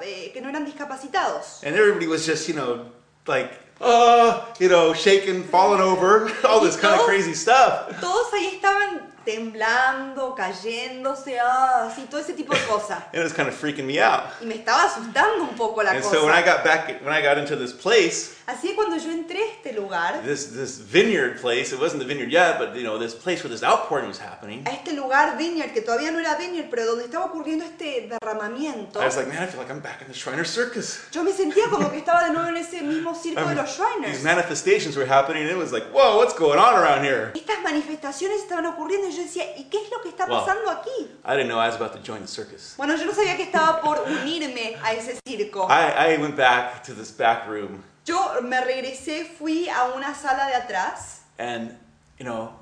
eh, 0.01 0.31
que 0.33 0.41
no 0.41 0.49
eran 0.49 0.65
discapacitados. 0.65 1.63
And 1.63 1.75
everybody 1.75 2.07
was 2.07 2.25
just, 2.25 2.47
you 2.47 2.55
know, 2.55 2.85
like, 3.27 3.51
uh, 3.81 4.45
you 4.59 4.69
know, 4.69 4.93
shaking, 4.93 5.43
falling 5.43 5.81
over, 5.81 6.31
all 6.47 6.61
this 6.61 6.77
kind 6.77 6.95
of 6.95 7.05
crazy 7.05 7.33
stuff. 7.33 7.99
Todos 7.99 8.33
ahí 8.33 8.55
estaban 8.55 8.86
temblando, 9.27 10.33
cayéndose, 10.33 11.37
ah, 11.39 11.87
así, 11.91 12.05
todo 12.09 12.21
ese 12.21 12.33
tipo 12.33 12.53
de 12.53 12.61
cosas. 12.61 13.03
It 13.13 13.19
was 13.19 13.33
kind 13.33 13.49
of 13.49 13.55
freaking 13.55 13.85
me 13.85 13.99
out. 13.99 14.23
Y 14.41 14.45
me 14.45 14.55
estaba 14.55 14.83
asustando 14.83 15.43
un 15.43 15.55
poco 15.55 15.83
la 15.83 15.91
And 15.91 16.03
so 16.03 16.25
when 16.25 16.33
I 16.33 16.41
cosa. 16.41 16.55
got 16.55 16.63
back, 16.63 17.01
when 17.03 17.13
I 17.13 17.21
got 17.21 17.37
into 17.37 17.57
this 17.57 17.73
place, 17.73 18.37
Así 18.47 18.69
que 18.69 18.75
cuando 18.75 18.95
yo 18.95 19.11
entré 19.11 19.39
a 19.41 19.45
este 19.45 19.73
lugar, 19.75 20.21
this 20.23 20.53
this 20.55 20.79
vineyard 20.79 21.41
place, 21.41 21.73
it 21.73 21.81
wasn't 21.81 21.99
the 22.01 22.07
vineyard 22.07 22.31
yet, 22.31 22.57
but 22.57 22.73
you 22.77 22.83
know, 22.83 22.97
this 22.97 23.13
place 23.13 23.43
where 23.43 23.49
this 23.51 23.61
outpouring 23.61 24.07
was 24.07 24.17
happening, 24.19 24.63
a 24.65 24.71
este 24.71 24.93
lugar 24.93 25.37
Vineyard, 25.37 25.73
que 25.73 25.81
todavía 25.81 26.13
no 26.13 26.19
era 26.19 26.37
Vineyard, 26.37 26.69
pero 26.69 26.85
donde 26.85 27.03
estaba 27.03 27.25
ocurriendo 27.25 27.65
este 27.65 28.07
derramamiento, 28.07 29.01
I 29.01 29.05
was 29.05 29.17
like, 29.17 29.27
man, 29.27 29.43
I 29.43 29.47
feel 29.47 29.59
like 29.59 29.69
I'm 29.69 29.81
back 29.81 30.01
in 30.01 30.07
the 30.07 30.13
Shriner 30.13 30.45
Circus. 30.45 31.01
yo 31.11 31.25
me 31.25 31.33
sentía 31.33 31.69
como 31.69 31.91
que 31.91 31.97
estaba 31.97 32.23
de 32.23 32.31
nuevo 32.31 32.47
en 32.47 32.55
ese 32.55 32.81
mismo 32.83 33.13
circo 33.15 33.41
de 33.41 33.47
mean, 33.47 33.57
los 33.57 33.69
Shriners. 33.77 34.13
these 34.13 34.23
manifestations 34.23 34.95
were 34.95 35.05
happening, 35.05 35.43
and 35.43 35.51
it 35.51 35.57
was 35.57 35.73
like, 35.73 35.85
whoa, 35.91 36.15
what's 36.15 36.33
going 36.33 36.57
on 36.57 36.73
around 36.73 37.03
here? 37.03 37.33
Estas 37.35 37.59
manifestaciones 37.63 38.39
estaban 38.43 38.65
ocurriendo 38.65 39.09
y 39.09 39.11
yo 39.17 39.23
decía, 39.23 39.57
¿y 39.57 39.65
qué 39.65 39.77
es 39.83 39.91
lo 39.91 40.01
que 40.01 40.09
está 40.09 40.25
pasando 40.27 40.69
aquí? 40.71 41.09
I 41.25 41.35
didn't 41.35 41.47
know 41.49 41.59
I 41.59 41.67
was 41.67 41.75
about 41.75 41.93
to 41.93 41.99
join 41.99 42.21
the 42.21 42.27
circus. 42.27 42.75
Bueno, 42.77 42.95
yo 42.95 43.05
no 43.05 43.11
sabía 43.13 43.35
que 43.35 43.43
estaba 43.43 43.81
por 43.81 43.99
unirme 44.01 44.77
a 44.83 44.93
ese 44.93 45.19
circo. 45.27 45.67
I, 45.69 46.13
I 46.13 46.17
went 46.17 46.35
back 46.35 46.83
to 46.83 46.93
this 46.93 47.11
back 47.11 47.47
room, 47.47 47.83
Yo 48.05 48.41
me 48.41 48.61
regresé, 48.61 49.25
fui 49.37 49.67
a 49.67 49.85
una 49.95 50.13
sala 50.15 50.47
de 50.47 50.55
atrás, 50.55 51.21
and 51.37 51.77
you 52.17 52.23
know, 52.25 52.53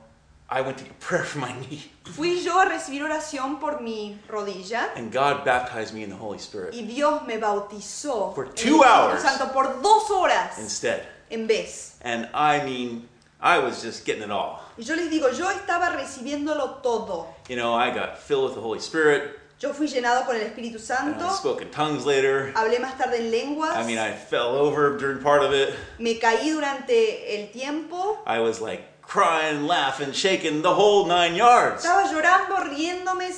I 0.49 0.61
went 0.61 0.77
to 0.79 0.85
prayer 0.99 1.23
for 1.23 1.37
my 1.39 1.51
knee, 1.53 1.91
fui 2.15 2.41
yo 2.43 2.59
a 2.59 2.65
recibir 2.65 3.03
oración 3.03 3.59
por 3.59 3.79
mi 3.81 4.17
rodilla 4.27 4.89
and 4.95 5.11
God 5.11 5.43
baptized 5.45 5.93
me 5.93 6.03
in 6.03 6.09
the 6.09 6.15
Holy 6.15 6.39
Spirit 6.39 6.73
y 6.73 6.81
Dios 6.85 7.21
me 7.27 7.37
bautizó 7.37 8.33
For 8.33 8.45
en 8.45 8.49
el 8.51 8.55
two 8.55 8.83
Espíritu. 8.83 9.21
Santo 9.21 9.51
por 9.53 9.81
dos 9.81 10.09
horas 10.09 10.57
instead. 10.59 11.01
en 11.29 11.45
vez. 11.47 11.97
And 12.03 12.27
I 12.33 12.63
mean, 12.63 13.07
I 13.45 13.59
was 13.59 13.83
just 13.83 14.05
getting 14.05 14.23
it 14.23 14.31
all. 14.31 14.59
Y 14.75 14.83
yo 14.83 14.95
les 14.95 15.07
digo, 15.11 15.29
yo 15.31 15.45
estaba 15.51 15.95
recibiéndolo 15.95 16.81
todo. 16.81 17.27
You 17.47 17.55
know, 17.57 17.75
I 17.75 17.91
got 17.93 18.17
filled 18.17 18.45
with 18.45 18.55
the 18.55 18.61
Holy 18.61 18.79
Spirit, 18.79 19.39
Yo 19.59 19.71
fui 19.71 19.87
llenado 19.87 20.25
con 20.25 20.35
el 20.35 20.41
Espíritu 20.41 20.75
and 20.75 21.15
I 21.15 21.19
Santo, 21.19 21.29
spoke 21.29 21.61
in 21.61 21.69
tongues 21.69 22.05
later. 22.05 22.51
hablé 22.55 22.79
más 22.79 22.97
tarde 22.97 23.19
en 23.19 23.31
lenguas, 23.31 23.77
I 23.77 23.85
mean, 23.85 23.99
I 23.99 24.11
fell 24.13 24.55
over 24.55 24.97
during 24.97 25.19
part 25.21 25.43
of 25.43 25.53
it. 25.53 25.73
me 25.99 26.15
caí 26.19 26.49
durante 26.51 27.39
el 27.39 27.51
tiempo, 27.53 28.17
I 28.25 28.39
was 28.39 28.59
like 28.59 28.81
crying, 29.03 29.65
laughing, 29.67 30.11
shaking, 30.11 30.61
the 30.63 30.73
whole 30.73 31.05
nine 31.05 31.35
yards. 31.35 31.85
estaba 31.85 32.11
llorando, 32.11 32.57
riéndome, 32.75 33.31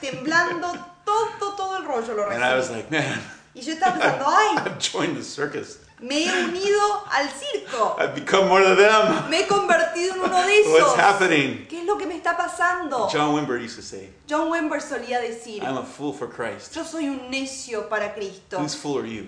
temblando, 0.00 0.72
todo, 1.04 1.54
todo 1.56 1.76
el 1.76 1.84
rollo 1.84 2.14
lo 2.16 2.30
And 2.30 2.42
I 2.42 2.56
was 2.56 2.68
recibí. 2.70 2.76
like, 2.76 2.90
man, 2.90 3.18
Y 3.54 3.60
yo 3.62 3.74
estaba 3.74 3.92
pensando, 3.98 4.24
ay, 4.26 4.56
I've 4.64 4.78
joined 4.80 5.16
the 5.16 5.22
circus. 5.22 5.78
Me 6.00 6.24
he 6.24 6.44
unido 6.44 7.04
al 7.10 7.28
circo, 7.28 7.96
I've 8.00 8.14
become 8.14 8.48
one 8.50 8.62
of 8.62 8.76
them. 8.78 9.28
me 9.30 9.38
he 9.42 9.46
convertido 9.46 10.14
en 10.14 10.20
uno 10.20 10.42
de 10.46 10.62
What's 10.66 10.80
esos. 10.94 10.98
happening? 10.98 11.66
¿Qué 11.68 11.80
es 11.80 11.84
lo 11.86 11.96
que 11.98 12.06
me 12.06 12.14
está 12.16 12.36
pasando? 12.36 13.08
John 13.12 13.34
Wimber 13.34 13.58
used 13.62 13.76
to 13.76 13.82
say, 13.82 14.10
John 14.28 14.50
Wimber 14.50 14.80
solía 14.80 15.20
decir, 15.20 15.62
I'm 15.62 15.76
a 15.78 15.84
fool 15.84 16.12
for 16.12 16.28
Christ. 16.28 16.74
yo 16.74 16.84
soy 16.84 17.08
un 17.08 17.30
necio 17.30 17.88
para 17.88 18.14
Cristo. 18.14 18.58
Whose 18.58 18.74
fool 18.76 18.98
are 19.00 19.08
you? 19.08 19.26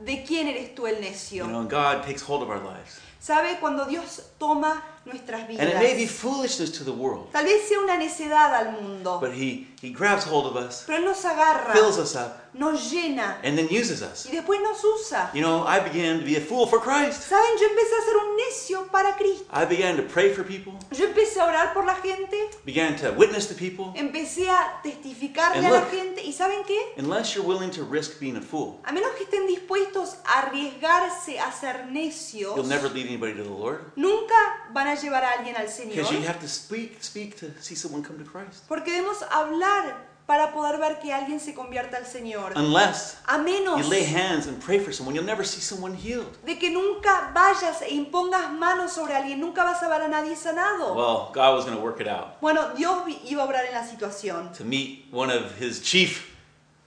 ¿De 0.00 0.24
quién 0.24 0.46
eres 0.48 0.74
tú 0.74 0.86
el 0.86 0.96
You 0.96 1.00
necio? 1.02 1.46
know, 1.46 1.60
and 1.60 1.70
God 1.70 2.04
takes 2.04 2.22
hold 2.22 2.42
of 2.42 2.48
our 2.50 2.60
lives. 2.60 3.00
Sabe 3.20 3.58
cuando 3.60 3.84
Dios 3.86 4.22
toma 4.38 4.80
nuestras 5.08 5.40
And 5.42 5.50
it 5.68 5.74
may 5.74 5.94
be 5.94 6.04
vidas. 6.04 6.10
foolishness 6.12 6.70
to 6.78 6.84
the 6.84 6.92
world, 6.92 7.30
Tal 7.32 7.44
vez 7.44 7.66
sea 7.68 7.78
una 7.78 7.96
necedad 7.96 8.54
al 8.54 8.72
mundo, 8.80 9.18
but 9.20 9.32
He, 9.32 9.66
he 9.82 9.90
grabs 9.90 10.24
hold 10.24 10.46
of 10.46 10.56
us, 10.56 10.84
pero 10.86 10.98
Él 10.98 11.04
nos 11.04 11.24
agarra, 11.24 11.72
fills 11.72 11.98
us 11.98 12.14
up, 12.14 12.36
nos 12.54 12.90
llena 12.90 13.38
and 13.44 13.56
then 13.56 13.68
uses 13.70 14.02
us. 14.02 14.26
y 14.26 14.32
después 14.32 14.60
nos 14.62 14.82
usa. 14.84 15.30
You 15.34 15.42
know, 15.42 15.64
I 15.66 15.80
began 15.80 16.18
to 16.20 16.24
be 16.24 16.36
a 16.36 16.40
fool 16.40 16.66
for 16.66 16.80
Christ. 16.80 17.22
Saben, 17.28 17.50
yo 17.60 17.66
empecé 17.68 17.94
a 17.94 18.02
ser 18.04 18.16
un 18.16 18.36
necio 18.36 18.86
para 18.90 19.16
Cristo. 19.16 19.44
I 19.52 19.64
began 19.64 19.96
to 19.96 20.02
pray 20.02 20.32
for 20.32 20.44
people, 20.44 20.72
Yo 20.92 21.04
empecé 21.06 21.40
a 21.40 21.44
orar 21.46 21.72
por 21.74 21.84
la 21.84 21.94
gente, 21.96 22.36
began 22.64 22.96
to 22.96 23.12
witness 23.12 23.46
to 23.48 23.54
people. 23.54 23.92
empecé 23.94 24.48
a 24.48 24.80
testificarle 24.82 25.58
And 25.58 25.66
a 25.66 25.70
la 25.70 25.80
look. 25.80 25.90
gente 25.90 26.22
y 26.24 26.32
¿saben 26.32 26.62
qué? 26.66 26.78
Unless 26.98 27.34
you're 27.34 27.46
willing 27.46 27.70
to 27.72 27.84
risk 27.84 28.18
being 28.20 28.36
a 28.36 28.40
fool, 28.42 28.80
A 28.84 28.92
menos 28.92 29.10
que 29.12 29.24
estén 29.24 29.46
dispuestos 29.46 30.16
a 30.24 30.40
arriesgarse 30.42 31.38
a 31.38 31.52
ser 31.52 31.86
necios, 31.90 32.56
you'll 32.56 32.66
never 32.66 32.88
lead 32.90 33.06
anybody 33.06 33.34
to 33.34 33.42
the 33.42 33.48
Lord. 33.50 33.80
nunca 33.96 34.34
van 34.72 34.88
a 34.88 34.94
llevar 35.00 35.24
a 35.24 35.30
alguien 35.32 35.56
al 35.56 35.66
Because 35.66 36.12
you 36.12 36.26
have 36.26 36.40
to 36.40 36.48
speak, 36.48 37.02
speak 37.02 37.36
to 37.40 37.46
see 37.60 37.74
someone 37.74 38.02
come 38.02 38.18
to 38.22 38.30
Christ. 38.30 38.64
Porque 38.68 38.92
debemos 38.92 39.22
hablar 39.30 40.08
para 40.26 40.52
poder 40.52 40.78
ver 40.78 40.98
que 41.00 41.10
alguien 41.10 41.40
se 41.40 41.54
convierta 41.54 41.96
al 41.96 42.04
Señor. 42.04 42.52
Unless 42.54 43.16
A 43.26 43.38
menos 43.38 43.80
you 43.82 43.88
lay 43.90 44.04
hands 44.04 44.46
and 44.46 44.62
pray 44.62 44.78
for 44.78 44.92
someone, 44.92 45.14
you'll 45.14 45.24
never 45.24 45.42
see 45.42 45.60
someone 45.62 45.94
healed. 45.96 46.36
de 46.44 46.58
que 46.58 46.70
nunca 46.70 47.30
vayas 47.34 47.80
e 47.80 47.94
impongas 47.94 48.52
manos 48.52 48.92
sobre 48.92 49.14
alguien, 49.14 49.40
nunca 49.40 49.64
vas 49.64 49.82
a 49.82 49.88
ver 49.88 50.02
a 50.02 50.08
nadie 50.08 50.36
sanado. 50.36 50.94
Well, 50.94 51.30
God 51.32 51.54
was 51.56 51.64
going 51.64 51.76
to 51.76 51.82
work 51.82 52.00
it 52.00 52.08
out 52.08 52.38
Bueno, 52.42 52.74
Dios 52.76 53.04
iba 53.24 53.42
a 53.42 53.46
obrar 53.46 53.64
en 53.64 53.72
la 53.72 53.86
situación. 53.86 54.52
to 54.52 54.64
meet 54.64 55.06
one 55.10 55.30
of 55.30 55.58
His 55.58 55.80
chief 55.80 56.36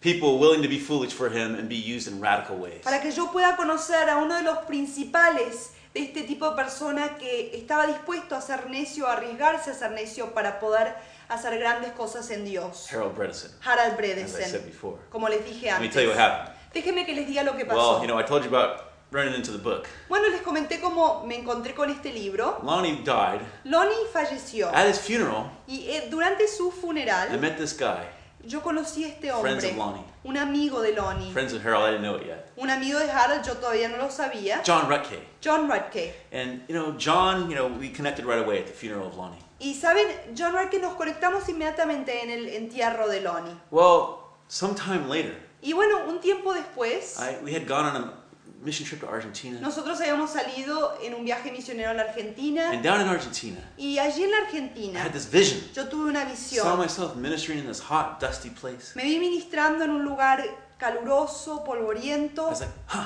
people 0.01 0.38
willing 0.38 0.62
to 0.62 0.68
be 0.70 0.77
foolish 0.77 1.12
for 1.12 1.30
Him 1.30 1.56
and 1.56 1.68
be 1.68 1.75
used 1.75 2.08
in 2.08 2.22
radical 2.22 2.58
ways. 2.58 2.84
Para 2.84 3.01
que 3.01 3.12
yo 3.12 3.32
pueda 3.32 3.56
conocer 3.56 4.08
a 4.08 4.18
uno 4.18 4.36
de 4.36 4.44
los 4.44 4.60
principales 4.68 5.72
de 5.93 6.00
este 6.01 6.24
tipo 6.24 6.50
de 6.50 6.55
persona 6.55 7.17
que 7.17 7.51
estaba 7.55 7.86
dispuesto 7.88 8.36
a 8.36 8.41
ser 8.41 8.69
necio, 8.69 9.07
a 9.07 9.13
arriesgarse 9.13 9.71
a 9.71 9.74
ser 9.74 9.91
necio 9.91 10.33
para 10.33 10.60
poder 10.60 10.93
hacer 11.29 11.57
grandes 11.60 11.91
cosas 11.93 12.29
en 12.31 12.45
Dios. 12.45 12.88
Harold 12.91 13.15
Bredesen, 13.15 13.51
I 13.62 14.65
before. 14.65 14.98
como 15.10 15.27
les 15.29 15.43
dije 15.45 15.65
Let 15.67 15.71
me 15.79 15.86
antes. 15.86 15.93
tell 15.93 16.03
you 16.03 16.10
what 16.12 16.19
happened. 16.19 16.55
Déjenme 16.74 17.05
que 17.05 17.13
les 17.13 17.27
diga 17.27 17.43
lo 17.43 17.51
que 17.57 17.63
Well, 17.63 17.75
pasó. 17.77 18.01
you 18.01 18.07
know, 18.07 18.17
I 18.19 18.24
told 18.24 18.43
you 18.43 18.50
about 18.55 18.83
running 19.12 19.33
into 19.36 19.51
the 19.51 19.57
book. 19.57 19.86
Bueno, 20.07 20.29
les 20.29 20.41
comenté 20.41 20.79
cómo 20.79 21.24
me 21.25 21.36
encontré 21.36 21.74
con 21.75 21.89
este 21.89 22.13
libro. 22.13 22.60
Lonnie 22.63 23.01
died. 23.03 23.41
Lonnie 23.65 24.07
falleció 24.13 24.69
At 24.74 24.88
his 24.88 25.00
funeral, 25.00 25.51
y 25.67 25.89
eh, 25.89 26.07
durante 26.10 26.48
su 26.48 26.69
I 26.69 26.71
funeral 26.71 27.39
met 27.39 27.57
this 27.57 27.77
guy, 27.77 28.05
yo 28.45 28.62
conocí 28.62 29.03
a 29.03 29.07
este 29.10 29.31
friends 29.33 29.65
hombre, 29.65 29.69
of 29.71 29.75
Lonnie, 29.77 30.05
un 30.24 30.38
amigo 30.38 30.82
de 30.82 30.94
Lonnie, 30.94 31.32
friends 31.32 31.54
of 31.54 31.63
Harold. 31.63 31.84
I 31.84 31.92
didn't 31.92 32.04
know 32.04 32.16
it 32.16 32.25
yet. 32.28 32.51
un 32.58 32.70
amigo 32.70 33.00
de 33.00 33.10
Harold, 33.12 33.44
yo 33.44 33.56
todavía 33.56 33.90
no 33.90 33.98
lo 33.98 34.10
sabía, 34.10 34.62
John 34.66 34.88
Rutke. 34.90 35.20
John 35.42 35.68
Radke. 35.70 36.13
And 36.32 36.62
you 36.68 36.75
know, 36.75 36.92
John, 36.98 37.50
you 37.50 37.56
know, 37.56 37.68
we 37.68 37.90
connected 37.90 38.25
right 38.25 38.38
away 38.40 38.60
at 38.60 38.68
the 38.68 38.74
funeral 38.74 39.08
of 39.08 39.18
Lonnie. 39.18 39.40
Y 39.60 39.74
saben, 39.74 40.08
John 40.36 40.54
Radke 40.54 40.80
nos 40.80 40.94
conectamos 40.94 41.48
inmediatamente 41.50 42.24
en 42.24 42.30
el 42.30 42.48
entierro 42.50 43.08
de 43.08 43.22
Lonnie. 43.22 43.56
Well, 43.72 44.20
sometime 44.48 45.08
later, 45.08 45.36
Y 45.63 45.74
bueno, 45.74 46.06
un 46.08 46.20
tiempo 46.20 46.54
después, 46.54 47.20
I, 47.20 47.44
we 47.44 47.54
had 47.54 47.68
gone 47.68 47.86
on 47.86 47.96
a 47.96 48.13
mission 48.62 48.86
trip 48.88 49.01
to 49.01 49.08
Argentina. 49.10 49.60
nosotros 49.60 50.00
habíamos 50.00 50.32
salido 50.32 50.98
en 51.01 51.13
un 51.15 51.25
viaje 51.25 51.51
misionero 51.51 51.89
a 51.91 51.94
la 51.94 52.03
Argentina 52.03 52.70
And 52.72 52.84
down 52.84 53.01
in 53.01 53.08
Argentina, 53.08 53.58
y 53.77 53.98
allí 53.98 54.24
en 54.24 54.32
la 54.32 54.38
I 54.38 54.41
Argentina 54.46 55.03
had 55.03 55.12
this 55.12 55.25
vision. 55.30 55.60
yo 55.74 55.88
tuve 55.89 56.10
una 56.10 56.22
Saw 56.25 56.30
visión. 56.32 56.77
myself 56.80 57.15
ministering 57.15 57.60
in 57.60 57.68
this 57.68 57.80
hot, 57.82 58.20
dusty 58.20 58.50
place. 58.51 58.96
Me 58.96 59.03
vi 59.03 59.20
ministrando 59.20 59.84
en 59.84 59.91
un 59.91 60.03
lugar 60.03 60.44
caluroso, 60.77 61.62
I 61.63 61.68
polvoriento. 61.68 62.50
was 62.50 62.62
like, 62.62 62.74
huh, 62.88 63.06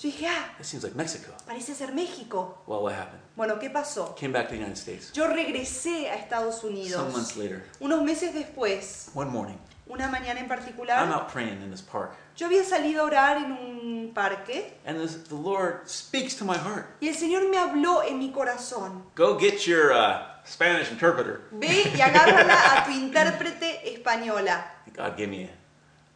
Yo 0.00 0.08
dije, 0.10 0.26
ah, 0.28 0.54
that 0.56 0.64
seems 0.64 0.84
like 0.84 0.94
Mexico. 0.96 1.32
parece 1.44 1.74
ser 1.74 1.92
México. 1.92 2.58
Well, 2.68 2.82
what 2.84 2.94
happened? 2.94 3.20
Bueno, 3.36 3.58
¿qué 3.58 3.68
pasó? 3.68 4.14
Came 4.16 4.32
back 4.32 4.46
to 4.48 4.50
the 4.54 4.58
United 4.58 4.76
States. 4.76 5.12
Yo 5.12 5.26
regresé 5.26 6.08
a 6.08 6.14
Estados 6.14 6.60
Some 6.60 6.70
Unidos. 6.74 7.12
months 7.12 7.36
later, 7.36 7.64
Unos 7.80 8.02
meses 8.04 8.32
después, 8.32 9.10
one 9.14 9.28
morning, 9.30 9.56
una 9.88 10.08
mañana 10.08 10.38
en 10.40 10.46
I'm 10.46 10.48
particular, 10.48 10.96
out 11.12 11.28
praying 11.32 11.62
in 11.62 11.70
this 11.70 11.82
park. 11.82 12.12
yo 12.36 12.46
había 12.46 12.62
salido 12.64 13.02
a 13.02 13.04
orar 13.06 13.36
en 13.38 13.52
un 13.52 14.12
parque 14.14 14.78
And 14.86 14.98
this, 15.00 15.16
the 15.28 15.34
Lord 15.34 15.88
speaks 15.88 16.34
to 16.36 16.44
my 16.44 16.56
heart. 16.56 16.86
y 17.00 17.08
el 17.08 17.14
Señor 17.14 17.48
me 17.50 17.58
habló 17.58 18.02
en 18.04 18.18
mi 18.18 18.30
corazón. 18.32 19.04
Go 19.14 19.38
get 19.38 19.66
your 19.66 19.92
uh, 19.92 20.20
Spanish 20.46 20.90
interpreter. 20.90 21.40
Ve 21.52 21.90
y 21.94 22.00
agárrala 22.00 22.54
a 22.80 22.84
tu 22.84 22.90
intérprete 22.92 23.92
española. 23.92 24.64
God 24.96 25.16
gave 25.16 25.26
me 25.28 25.44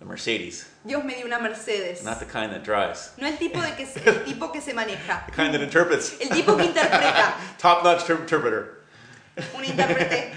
a, 0.00 0.05
Mercedes, 0.05 0.67
Dios 0.85 1.05
me 1.05 1.14
dio 1.14 1.26
una 1.26 1.38
Mercedes. 1.38 2.02
not 2.02 2.19
the 2.19 2.26
kind 2.26 2.50
that 2.52 2.64
drives, 2.64 3.12
No 3.19 3.26
el 3.29 3.37
tipo, 3.38 3.61
de 3.61 3.73
que, 3.76 3.87
se- 3.87 4.00
el 4.09 4.25
tipo 4.25 4.50
que 4.50 4.61
se 4.61 4.75
maneja, 4.75 5.25
the 5.26 5.33
kind 5.33 5.52
that 5.55 5.62
interprets. 5.62 6.21
el 6.21 6.29
tipo 6.31 6.57
que 6.57 6.64
interpreta. 6.64 7.35
Top-notch 7.59 8.05
ter- 8.05 8.17
interpreter. 8.19 8.83
Un 9.57 9.64
intérprete, 9.64 10.33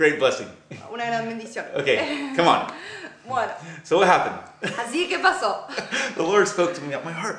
Great 0.00 0.18
blessing. 0.18 0.48
una 0.90 1.04
gran 1.04 1.26
bendición. 1.28 1.66
Okay, 1.76 2.32
come 2.34 2.48
on. 2.48 2.72
Bueno, 3.28 3.52
So 3.84 3.98
what 3.98 4.08
happened? 4.08 4.40
así 4.78 5.06
que 5.10 5.18
pasó. 5.18 5.66
The 6.16 6.22
Lord 6.22 6.48
spoke 6.48 6.72
to 6.74 6.80
me 6.80 6.94
at 6.94 7.04
my 7.04 7.12
heart. 7.12 7.36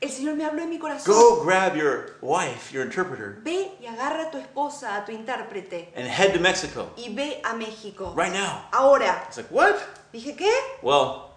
El 0.00 0.08
Señor 0.08 0.36
me 0.36 0.44
habló 0.44 0.62
en 0.62 0.70
mi 0.70 0.78
corazón. 0.78 1.12
Go 1.12 1.42
grab 1.44 1.76
your 1.76 2.12
wife, 2.22 2.72
your 2.72 2.84
interpreter, 2.84 3.40
Ve 3.42 3.72
y 3.82 3.86
agarra 3.86 4.28
a 4.28 4.30
tu 4.30 4.38
esposa, 4.38 4.96
a 4.96 5.04
tu 5.04 5.10
intérprete, 5.10 5.88
and 5.96 6.06
head 6.06 6.32
to 6.32 6.38
Mexico 6.38 6.90
y 6.96 7.12
ve 7.12 7.42
a 7.44 7.54
México. 7.54 8.14
right 8.16 8.32
now. 8.32 8.62
Ahora. 8.72 9.24
It's 9.26 9.36
like, 9.36 9.50
what? 9.50 9.76
Dije, 10.14 10.36
¿qué? 10.36 10.50
Well, 10.80 11.32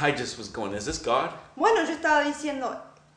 I 0.00 0.12
just 0.12 0.36
was 0.36 0.48
going, 0.48 0.74
is 0.74 0.84
this 0.84 0.98
God? 0.98 1.30
Bueno, 1.56 1.82
yo 1.86 1.94
estaba 1.94 2.22
diciendo, 2.22 2.76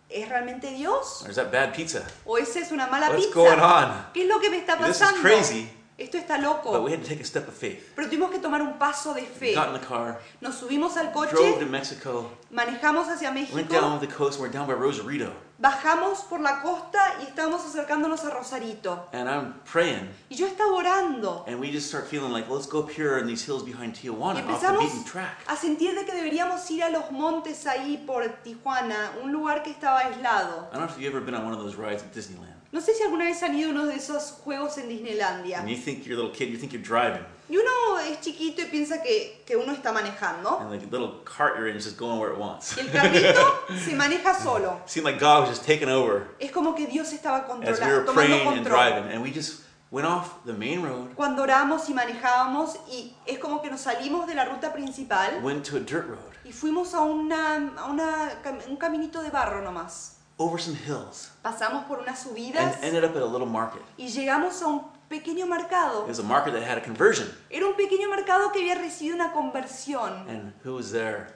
¿es 0.10 0.28
realmente 0.30 0.72
Dios? 0.74 1.24
Or 1.26 1.30
is 1.30 1.36
that 1.36 1.52
bad 1.52 1.74
pizza? 1.76 2.04
¿O 2.26 2.38
esa 2.38 2.60
es 2.62 2.72
una 2.72 2.88
mala 2.88 3.10
What's 3.10 3.26
pizza? 3.28 3.36
going 3.36 3.60
on? 3.60 4.06
¿Qué 4.14 4.24
es 4.24 4.30
lo 4.30 4.40
que 4.40 4.50
me 4.50 4.58
está 4.58 4.78
pasando? 4.78 4.88
This 4.88 5.02
is 5.02 5.22
crazy. 5.22 5.70
Esto 5.98 6.18
está 6.18 6.38
But 6.38 6.44
loco. 6.44 6.84
we 6.84 6.92
had 6.92 7.02
to 7.02 7.08
take 7.08 7.20
a 7.22 7.26
step 7.26 7.48
of 7.48 7.56
faith. 7.56 7.94
Pero 7.96 8.08
tuvimos 8.08 8.30
que 8.30 8.40
tomar 8.40 8.62
un 8.62 8.78
paso 8.78 9.14
de 9.16 9.24
fe. 9.24 9.56
Got 9.56 9.70
in 9.74 9.82
the 9.82 9.86
car, 9.88 10.20
Nos 10.42 10.56
subimos 10.56 10.96
al 10.96 11.12
drove 11.12 11.32
to 11.32 11.36
coche, 11.36 11.66
Mexico, 11.66 12.32
manejamos 12.52 13.08
hacia 13.08 13.32
went 13.32 13.50
México, 13.52 13.68
down 13.82 14.00
the 14.00 14.08
coast, 14.08 14.40
we're 14.40 14.48
down 14.52 14.68
by 14.68 14.74
Rosarito. 14.76 15.32
bajamos 15.60 16.20
por 16.30 16.40
la 16.40 16.62
costa 16.62 17.00
y 17.20 17.24
estábamos 17.26 17.66
acercándonos 17.66 18.24
a 18.26 18.30
Rosarito. 18.30 19.08
And 19.12 19.28
I'm 19.28 19.56
praying, 19.66 20.08
Y 20.30 20.36
yo 20.36 20.46
estaba 20.46 20.72
orando. 20.76 21.44
and 21.48 21.60
we 21.60 21.72
just 21.72 21.88
start 21.88 22.06
feeling 22.08 22.32
like, 22.32 22.48
let's 22.48 22.68
go 22.68 22.82
up 22.84 22.92
here 22.92 23.18
in 23.18 23.26
these 23.26 23.44
hills 23.44 23.64
behind 23.64 23.96
Y 23.98 24.02
Tijuana, 24.08 24.42
off 24.48 24.62
the 24.62 24.68
empezamos 24.68 24.80
beaten 24.84 25.04
track. 25.04 25.36
a 25.48 25.56
sentir 25.56 25.96
de 25.96 26.06
que 26.06 26.14
deberíamos 26.14 26.70
ir 26.70 26.84
a 26.84 26.92
los 26.92 27.10
montes 27.10 27.66
ahí 27.66 27.98
por 28.06 28.22
Tijuana, 28.44 29.14
un 29.24 29.32
lugar 29.32 29.64
que 29.64 29.72
estaba 29.72 30.02
aislado. 30.06 30.68
I 30.72 30.76
don't 30.78 30.86
know 30.86 30.96
if 30.96 31.00
you've 31.00 31.08
ever 31.12 31.22
been 31.26 31.34
on 31.34 31.44
one 31.44 31.54
of 31.54 31.60
those 31.60 31.76
rides 31.76 32.04
at 32.04 32.14
Disneyland. 32.14 32.54
No 32.72 32.82
sé 32.82 32.94
si 32.94 33.04
alguna 33.04 33.26
vez 33.26 33.42
han 33.44 33.56
ido 33.58 33.70
a 33.70 33.72
uno 33.72 33.86
de 33.86 33.96
esos 33.96 34.32
juegos 34.44 34.78
en 34.78 34.90
Disneylandia. 34.90 35.60
And 35.60 35.70
you 35.70 35.78
think 35.78 36.06
you're 36.06 36.20
a 36.20 36.22
little 36.22 36.32
kid, 36.38 36.50
you 36.50 36.58
think 36.58 36.74
you're 36.74 36.84
driving, 36.84 37.24
Y 37.50 37.56
uno 37.56 37.98
es 38.00 38.20
chiquito 38.20 38.62
y 38.62 38.66
piensa 38.66 39.02
que, 39.02 39.42
que 39.46 39.56
uno 39.56 39.72
está 39.72 39.94
manejando. 39.94 40.60
and 40.60 40.70
like 40.70 40.86
the 40.86 40.92
little 40.92 41.22
cart 41.24 41.56
you're 41.58 41.70
in 41.70 41.78
is 41.78 41.86
just 41.86 41.98
going 41.98 42.20
where 42.20 42.30
it 42.34 42.38
wants. 42.38 42.76
Y 42.78 42.82
el 42.82 42.88
carrito 42.92 43.40
se 43.86 43.96
maneja 43.96 44.34
solo. 44.36 44.82
Seemed 44.86 45.06
like 45.06 45.18
God 45.20 45.48
was 45.48 45.50
just 45.58 45.66
taking 45.66 45.88
over 45.88 46.28
Es 46.40 46.52
como 46.52 46.76
que 46.76 46.88
Dios 46.88 47.14
estaba 47.14 47.38
as 47.38 47.48
we 47.48 47.54
controlando, 47.54 47.96
were 47.96 48.04
tomando 48.06 48.14
praying 48.14 48.48
and 48.48 48.56
control. 48.58 48.76
driving, 48.78 49.12
and 49.14 49.24
we 49.24 49.32
just 49.32 49.62
went 49.90 50.06
off 50.06 50.44
the 50.46 50.52
main 50.52 50.82
road, 50.84 51.16
Cuando 51.16 51.44
oramos 51.44 51.88
y 51.88 51.94
manejábamos 51.94 52.76
y 52.92 53.14
es 53.26 53.40
como 53.40 53.62
que 53.62 53.70
nos 53.72 53.80
salimos 53.80 54.28
de 54.28 54.36
la 54.36 54.44
ruta 54.44 54.74
principal 54.74 55.40
went 55.42 55.64
to 55.66 55.78
a 55.78 55.80
dirt 55.80 56.06
road, 56.06 56.34
y 56.44 56.52
fuimos 56.52 56.94
a, 56.94 57.00
una, 57.00 57.72
a 57.78 57.86
una 57.86 58.34
un 58.68 58.76
caminito 58.76 59.22
de 59.22 59.30
barro 59.30 59.62
nomás. 59.62 60.17
Over 60.40 60.60
some 60.60 60.76
hills, 60.76 61.32
Pasamos 61.44 61.86
por 61.88 62.00
unas 62.00 62.26
and 62.26 62.36
subidas 62.36 62.84
ended 62.84 63.04
up 63.04 63.16
at 63.16 63.22
a 63.22 63.26
little 63.26 63.48
market. 63.48 63.82
y 63.98 64.08
llegamos 64.08 64.62
a 64.62 64.68
un 64.68 64.82
pequeño 65.10 65.48
mercado. 65.48 66.04
It 66.04 66.10
was 66.10 66.20
a 66.20 66.24
market 66.24 66.54
that 66.54 66.64
had 66.64 66.78
a 66.78 66.82
conversion. 66.82 67.28
Era 67.50 67.66
un 67.66 67.76
pequeño 67.76 68.10
mercado 68.10 68.52
que 68.52 68.60
había 68.60 68.76
recibido 68.76 69.16
una 69.16 69.32
conversión. 69.34 70.28
And 70.30 70.54
who 70.64 70.76
was 70.76 70.92
there? 70.92 71.34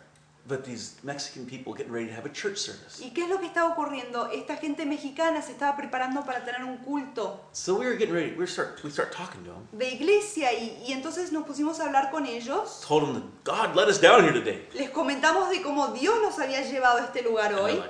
But 0.48 0.64
these 0.66 0.96
Mexican 1.04 1.46
people 1.46 1.72
getting 1.72 1.94
ready 1.94 2.08
to 2.08 2.14
have 2.14 2.26
a 2.26 2.34
church 2.34 2.58
service. 2.58 3.00
¿Y 3.00 3.12
qué 3.14 3.24
es 3.24 3.30
lo 3.30 3.40
que 3.40 3.46
estaba 3.46 3.70
ocurriendo? 3.70 4.28
Esta 4.32 4.58
gente 4.58 4.86
mexicana 4.88 5.42
se 5.42 5.52
estaba 5.52 5.78
preparando 5.78 6.26
para 6.26 6.44
tener 6.44 6.64
un 6.64 6.78
culto 6.78 7.40
So 7.52 7.76
we 7.76 7.86
were 7.86 7.96
getting 7.96 8.14
ready. 8.14 8.36
We 8.36 8.48
start. 8.48 8.84
We 8.84 8.90
start 8.90 9.12
talking 9.16 9.44
to 9.46 9.52
them. 9.52 9.68
de 9.72 9.90
iglesia 9.94 10.52
y, 10.52 10.84
y 10.88 10.94
entonces 10.94 11.32
nos 11.32 11.46
pusimos 11.46 11.80
a 11.80 11.86
hablar 11.86 12.10
con 12.12 12.26
ellos. 12.26 12.82
Told 12.86 13.04
them 13.06 13.14
that 13.14 13.44
God 13.46 13.76
led 13.76 13.88
us 13.88 14.02
down 14.02 14.24
here 14.24 14.34
today. 14.34 14.68
Les 14.74 14.90
comentamos 14.90 15.50
de 15.52 15.62
cómo 15.62 15.90
Dios 15.90 16.16
nos 16.22 16.38
había 16.40 16.62
llevado 16.64 16.98
a 16.98 17.06
este 17.06 17.22
lugar 17.22 17.52
And 17.54 17.60
hoy. 17.60 17.84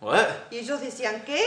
What? 0.00 0.28
Y 0.50 0.58
ellos 0.58 0.80
decían, 0.80 1.24
¿qué? 1.24 1.42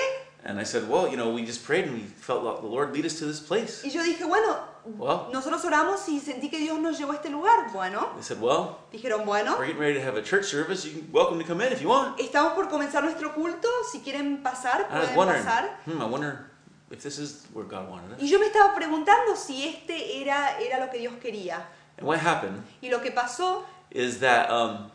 And 0.45 0.60
I 0.60 0.63
said, 0.63 0.89
well, 0.89 1.07
you 1.10 1.15
know, 1.15 1.29
we 1.33 1.45
just 1.45 1.63
prayed 1.65 1.86
and 1.86 1.93
we 1.93 2.01
felt 2.01 2.43
like 2.43 2.60
the 2.62 2.67
Lord 2.67 2.93
lead 2.93 3.05
us 3.05 3.17
to 3.19 3.25
this 3.25 3.39
place. 3.39 3.81
Y 3.83 3.89
yo 3.91 4.03
dije, 4.03 4.27
bueno, 4.27 4.57
Well, 4.86 5.29
nosotros 5.31 5.63
oramos 5.63 6.10
y 6.10 6.19
sentí 6.19 6.50
que 6.50 6.60
Dios 6.60 6.77
nos 6.77 7.00
llevó 7.00 7.13
a 7.13 7.15
este 7.15 7.29
lugar. 7.29 7.72
Bueno, 7.72 8.10
they 8.15 8.22
said, 8.22 8.41
well, 8.41 8.79
dijeron, 8.91 9.25
bueno, 9.25 9.55
we're 9.57 9.67
getting 9.67 9.79
ready 9.79 9.93
to 9.93 10.01
have 10.01 10.17
a 10.17 10.22
church 10.22 10.43
service. 10.43 10.83
You 10.83 10.91
can 10.91 11.10
welcome 11.13 11.39
to 11.39 11.45
come 11.45 11.62
in 11.62 11.72
if 11.72 11.81
you 11.81 11.88
want. 11.88 12.19
estamos 12.19 12.53
por 12.53 12.67
comenzar 12.67 13.01
nuestro 13.01 13.33
culto. 13.33 13.69
Si 13.89 14.01
quieren 14.01 14.43
pasar, 14.43 14.89
pueden 14.89 15.15
wondering, 15.15 15.45
pasar. 15.45 15.69
hmm, 15.86 16.01
I 16.01 16.05
wonder 16.05 16.51
if 16.91 17.01
this 17.01 17.17
is 17.17 17.48
where 17.53 17.63
God 17.65 17.89
wanted 17.89 18.12
us. 18.12 18.22
Y 18.22 18.27
yo 18.27 18.39
me 18.39 18.48
estaba 18.48 18.75
preguntando 18.75 19.38
si 19.38 19.65
este 19.65 20.19
era, 20.22 20.60
era 20.60 20.86
lo 20.86 20.91
que 20.91 21.00
Dios 21.00 21.13
quería. 21.22 21.63
And 21.98 22.05
what 22.05 22.19
happened 22.19 22.62
Y 22.81 22.89
lo 22.89 23.00
que 23.00 23.12
pasó 23.12 23.63
is 23.89 24.19
that 24.19 24.50
um, 24.51 24.91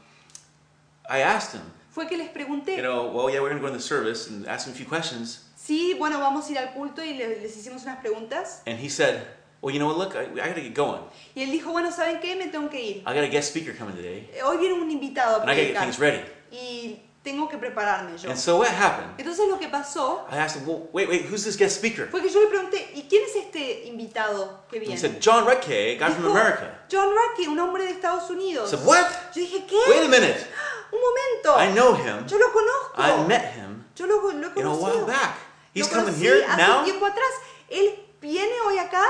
I 1.09 1.21
asked 1.21 1.55
him, 1.55 1.62
fue 1.99 2.07
que 2.07 2.17
les 2.17 2.28
pregunté, 2.28 2.76
you 2.76 2.83
know, 2.83 3.11
well, 3.12 3.28
yeah, 3.28 3.40
we're 3.40 3.50
going 3.50 3.61
to 3.61 3.69
go 3.69 3.78
service 3.81 4.28
and 4.31 4.47
ask 4.47 4.67
him 4.69 4.73
a 4.73 4.76
few 4.76 4.87
questions. 4.87 5.40
sí, 5.57 5.95
bueno, 5.99 6.21
vamos 6.21 6.47
a 6.49 6.52
ir 6.52 6.59
al 6.59 6.73
culto 6.73 7.02
y 7.02 7.14
le- 7.14 7.40
les 7.40 7.57
hicimos 7.57 7.83
unas 7.83 7.99
preguntas. 7.99 8.62
And 8.67 8.78
he 8.78 8.88
said, 8.88 9.23
well, 9.61 9.73
you 9.75 9.81
know 9.81 9.88
what, 9.88 9.99
look, 9.99 10.14
I, 10.14 10.26
I 10.40 10.49
got 10.49 10.55
to 10.55 10.61
get 10.62 10.75
going. 10.75 11.02
Y 11.35 11.43
él 11.43 11.50
dijo, 11.50 11.73
bueno, 11.73 11.90
¿saben 11.90 12.21
qué? 12.21 12.37
Me 12.37 12.47
tengo 12.47 12.71
que 12.71 12.81
ir. 12.81 12.97
I 13.05 13.14
got 13.14 13.25
a 13.25 13.28
guest 13.28 13.49
speaker 13.50 13.75
coming 13.76 13.97
today, 13.97 14.31
Eh, 14.33 14.43
Hoy 14.45 14.59
viene 14.59 14.75
un 14.81 14.88
invitado 14.90 15.38
a 15.38 15.43
and 15.43 15.50
I 15.50 15.55
get 15.57 15.75
predicar 15.75 15.83
things 15.83 15.99
ready. 15.99 16.23
y 16.52 17.02
tengo 17.25 17.49
que 17.49 17.59
prepararme 17.59 18.17
yo. 18.17 18.31
And 18.31 18.38
so 18.38 18.57
what 18.59 18.69
happened? 18.69 19.11
Entonces 19.19 19.47
lo 19.49 19.59
que 19.59 19.69
pasó 19.69 20.25
I 20.31 20.37
asked 20.38 20.62
him, 20.62 20.69
well, 20.69 20.88
wait, 20.93 21.09
wait, 21.09 21.26
who's 21.28 21.43
this 21.45 21.57
guest 21.59 21.76
speaker? 21.76 22.07
fue 22.09 22.23
que 22.23 22.31
yo 22.31 22.40
le 22.40 22.47
pregunté, 22.47 22.90
¿y 22.95 23.02
quién 23.09 23.25
es 23.25 23.35
este 23.35 23.85
invitado 23.87 24.64
que 24.71 24.76
He 24.76 24.81
viene? 24.81 24.97
said, 24.97 25.19
John 25.21 25.45
Rutke, 25.45 25.97
a 25.97 25.99
guy 25.99 26.11
from 26.14 26.26
America. 26.31 26.78
John 26.90 27.12
Racky, 27.12 27.49
un 27.49 27.59
hombre 27.59 27.85
de 27.85 27.90
Estados 27.90 28.31
I 28.31 28.35
Unidos. 28.35 28.71
said, 28.71 28.87
what? 28.87 29.05
Yo 29.35 29.43
dije, 29.43 29.67
Wait 29.88 29.99
a 29.99 30.02
¿qué? 30.05 30.09
minute. 30.09 30.47
Un 30.92 30.99
momento. 31.00 31.57
I 31.59 31.73
know 31.75 31.95
him. 31.95 32.26
Yo 32.26 32.38
lo 32.38 32.49
conozco. 32.52 32.95
I 32.97 33.26
met 33.26 33.52
him 33.54 33.85
Yo 33.97 34.07
lo, 34.07 34.28
a 34.28 34.76
while 34.76 35.07
back. 35.07 35.37
He's 35.75 35.90
lo 35.92 35.99
coming 36.04 36.14
here 36.14 36.42
hace 36.47 36.57
now. 36.57 36.78
un 36.80 36.85
tiempo 36.85 37.07
atrás. 37.07 37.33
Él 37.71 37.95
viene 38.21 38.52
hoy 38.66 38.78
acá. 38.78 39.04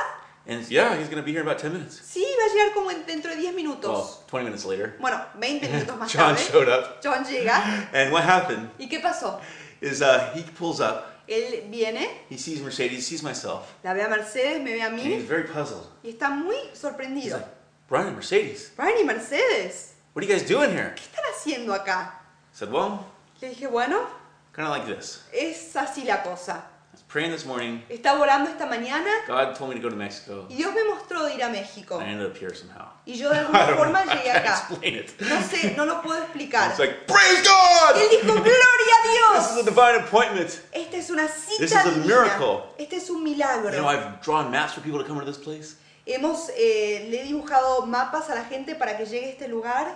And 0.47 0.66
yeah, 0.70 0.97
he's 0.97 1.08
going 1.08 1.18
to 1.18 1.23
be 1.23 1.30
here 1.32 1.42
in 1.42 1.47
about 1.47 1.58
10 1.58 1.73
minutes. 1.75 2.00
Sí, 2.02 2.25
va 2.38 2.44
a 2.47 2.49
llegar 2.54 2.73
como 2.75 2.90
en- 2.90 3.04
dentro 3.04 3.30
de 3.30 3.37
10 3.37 3.54
minutos. 3.54 3.85
Well, 3.90 4.25
20 4.28 4.44
minutes 4.47 4.64
later, 4.64 4.97
Bueno, 4.99 5.20
20 5.38 5.68
minutos 5.70 5.97
más 5.99 6.11
John 6.11 6.35
tarde. 6.35 6.40
showed 6.50 6.68
up. 6.70 7.02
John 7.02 7.23
llega. 7.25 7.88
And 7.92 8.11
what 8.12 8.25
happened 8.25 8.70
¿Y 8.78 8.88
qué 8.88 9.00
pasó? 9.00 9.40
is 9.82 10.00
uh, 10.00 10.30
he 10.35 10.42
pulls 10.42 10.80
up, 10.80 11.04
Él 11.28 11.68
viene, 11.70 12.08
he 12.30 12.38
sees 12.38 12.62
Mercedes, 12.62 13.06
sees 13.06 13.23
myself, 13.23 13.66
la 13.85 13.92
ve 13.92 14.00
a 14.02 14.08
Mercedes, 14.08 14.62
me 14.62 14.73
ve 14.73 14.80
a 14.80 14.87
and 14.87 14.99
he's 14.99 15.23
mí 15.23 15.26
very 15.28 15.44
puzzled. 15.47 15.87
y 16.02 16.08
está 16.14 16.30
muy 16.30 16.56
He's 16.73 16.78
sorprendido. 16.80 17.37
like, 17.37 17.47
Brian, 17.87 18.14
Mercedes, 18.14 18.73
Brian 18.75 18.97
y 18.99 19.04
Mercedes, 19.04 19.92
what 20.19 20.25
are 20.25 20.29
you 20.33 20.37
guys 20.37 20.49
doing 20.49 20.71
here? 20.73 20.95
¿qué 20.97 21.03
están 21.05 21.25
haciendo 21.33 21.73
acá? 21.73 22.11
I 22.53 22.57
said, 22.59 22.73
well, 22.73 23.07
Le 23.41 23.51
dije, 23.51 23.71
bueno, 23.71 24.05
kind 24.53 24.67
of 24.67 24.71
like 24.77 24.85
this. 24.87 25.23
es 25.33 25.73
así 25.77 26.05
la 26.05 26.23
cosa. 26.25 26.55
I 26.91 26.95
was 26.95 27.03
praying 27.07 27.31
this 27.31 27.47
morning. 27.47 27.83
Estaba 27.89 28.19
orando 28.21 28.51
esta 28.51 28.67
mañana 28.67 29.09
God 29.29 29.55
told 29.55 29.71
me 29.71 29.77
to 29.77 29.81
go 29.81 29.89
to 29.89 29.95
Mexico. 29.95 30.47
y 30.51 30.57
Dios 30.57 30.75
me 30.75 30.83
mostró 30.93 31.23
de 31.25 31.35
ir 31.37 31.43
a 31.45 31.49
México. 31.51 32.01
And 32.01 32.09
I 32.09 32.13
ended 32.15 32.27
up 32.33 32.37
here 32.37 32.53
somehow. 32.53 32.89
Y 33.07 33.13
yo 33.15 33.29
de 33.31 33.39
alguna 33.47 33.77
forma. 33.77 34.01
I 34.01 34.07
llegué 34.09 34.33
can't 34.33 34.45
acá. 34.45 34.59
explain 34.59 34.95
it. 34.97 35.21
No 35.21 35.41
sé, 35.41 35.77
no 35.77 35.85
lo 35.85 36.03
puedo 36.03 36.21
explicar. 36.21 36.71
It's 36.71 36.81
like, 36.81 37.07
praise 37.07 37.39
Él 37.39 37.45
God! 37.45 37.95
dijo, 38.11 38.35
gloria 38.35 38.49
a 38.51 39.37
This 39.37 39.47
is 39.47 39.55
Dios. 39.55 39.61
a 39.61 39.71
divine 39.71 39.95
appointment. 40.01 40.61
Esta 40.73 40.97
es 40.97 41.11
una 41.11 41.29
cita 41.29 41.59
This 41.61 41.71
is 41.71 41.77
a 41.77 41.91
divina. 41.91 42.07
miracle. 42.07 42.63
Este 42.77 42.95
es 42.97 43.09
un 43.11 43.19
You 43.19 43.37
milagro. 43.37 43.71
know, 43.71 43.87
I've 43.87 44.21
drawn 44.21 44.51
maps 44.51 44.73
for 44.73 44.81
people 44.81 44.99
to 44.99 45.05
come 45.07 45.21
to 45.21 45.25
this 45.25 45.39
place, 45.39 45.77
Hemos, 46.09 46.50
eh, 46.57 47.07
le 47.11 47.21
he 47.21 47.25
dibujado 47.25 47.85
mapas 47.85 48.31
a 48.31 48.35
la 48.35 48.45
gente 48.45 48.75
para 48.75 48.97
que 48.97 49.05
llegue 49.05 49.27
a 49.27 49.29
este 49.29 49.47
lugar 49.47 49.95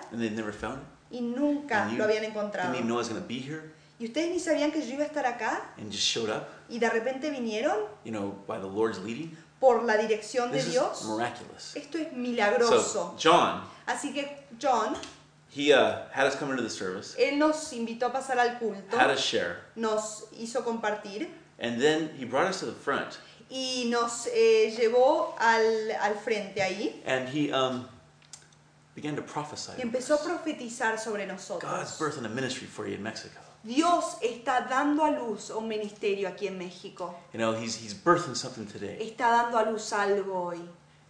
y 1.11 1.21
nunca 1.23 1.87
lo 1.97 2.04
habían 2.04 2.25
encontrado. 2.25 2.75
even 2.75 2.87
know 2.87 2.97
I 2.97 2.99
was 2.99 3.09
going 3.09 3.21
to 3.21 3.26
be 3.26 3.38
here, 3.38 3.73
Y 3.99 4.07
ustedes 4.07 4.31
ni 4.31 4.40
sabían 4.40 4.73
que 4.73 4.83
yo 4.87 4.95
iba 4.95 5.04
a 5.04 5.07
estar 5.07 5.25
acá. 5.26 5.73
And 5.78 5.90
just 5.90 6.04
showed 6.04 6.28
up, 6.28 6.49
y 6.69 6.78
de 6.78 6.90
repente 6.90 7.31
vinieron 7.31 7.76
you 8.04 8.12
know, 8.12 8.35
by 8.47 8.59
the 8.59 8.66
Lord's 8.66 8.99
leading. 8.99 9.37
por 9.59 9.85
la 9.85 9.97
dirección 9.97 10.50
de 10.50 10.59
This 10.59 10.73
Dios. 10.73 11.07
Esto 11.75 11.99
es 11.99 12.09
So, 12.09 12.16
milagroso. 12.16 13.14
John, 13.16 13.62
Así 13.87 14.12
que 14.12 14.45
John, 14.61 14.95
he 15.54 15.73
uh, 15.73 16.09
had 16.12 16.26
us 16.26 16.35
come 16.37 16.50
into 16.50 16.62
the 16.62 16.71
service, 16.71 17.14
él 17.16 17.38
nos 17.38 17.73
invitó 17.73 18.07
a 18.07 18.12
pasar 18.12 18.38
al 18.38 18.59
culto, 18.59 18.99
had 18.99 19.11
us 19.11 19.21
share, 19.21 19.61
nos 19.76 20.25
hizo 20.33 20.62
compartir. 20.64 21.28
And 21.61 21.81
then 21.81 22.11
he 22.19 22.25
brought 22.25 22.49
us 22.49 22.59
to 22.61 22.66
the 22.66 22.73
front, 22.73 23.19
y 23.54 23.85
nos 23.90 24.28
eh, 24.28 24.75
llevó 24.75 25.34
al, 25.38 25.91
al 26.00 26.15
frente 26.17 26.62
ahí 26.62 27.02
and 27.06 27.28
he 27.28 27.52
um, 27.52 27.86
began 28.95 29.15
to 29.15 29.23
prophesy. 29.23 29.73
y 29.76 29.82
empezó 29.82 30.15
a 30.15 30.23
profetizar 30.23 30.99
sobre 30.99 31.26
God's 31.26 31.49
nosotros. 31.49 32.17
and 32.17 32.26
a 32.26 32.30
ministry 32.30 32.67
for 32.67 32.86
you 32.86 32.95
in 32.95 33.02
Mexico. 33.02 33.38
Dios 33.62 34.17
está 34.23 34.62
dando 34.69 35.04
a 35.04 35.10
luz 35.10 35.50
un 35.50 35.69
ministerio 35.69 36.28
aquí 36.28 36.49
en 36.49 36.58
México. 36.58 37.15
You 37.32 37.38
know, 37.38 37.52
he's, 37.52 37.76
he's 37.76 37.95
birthing 37.95 38.34
something 38.34 38.67
today. 38.67 38.97
Está 39.00 39.30
dando 39.30 39.58
a 39.58 39.71
luz 39.71 39.93
algo 39.93 40.47
hoy. 40.47 40.60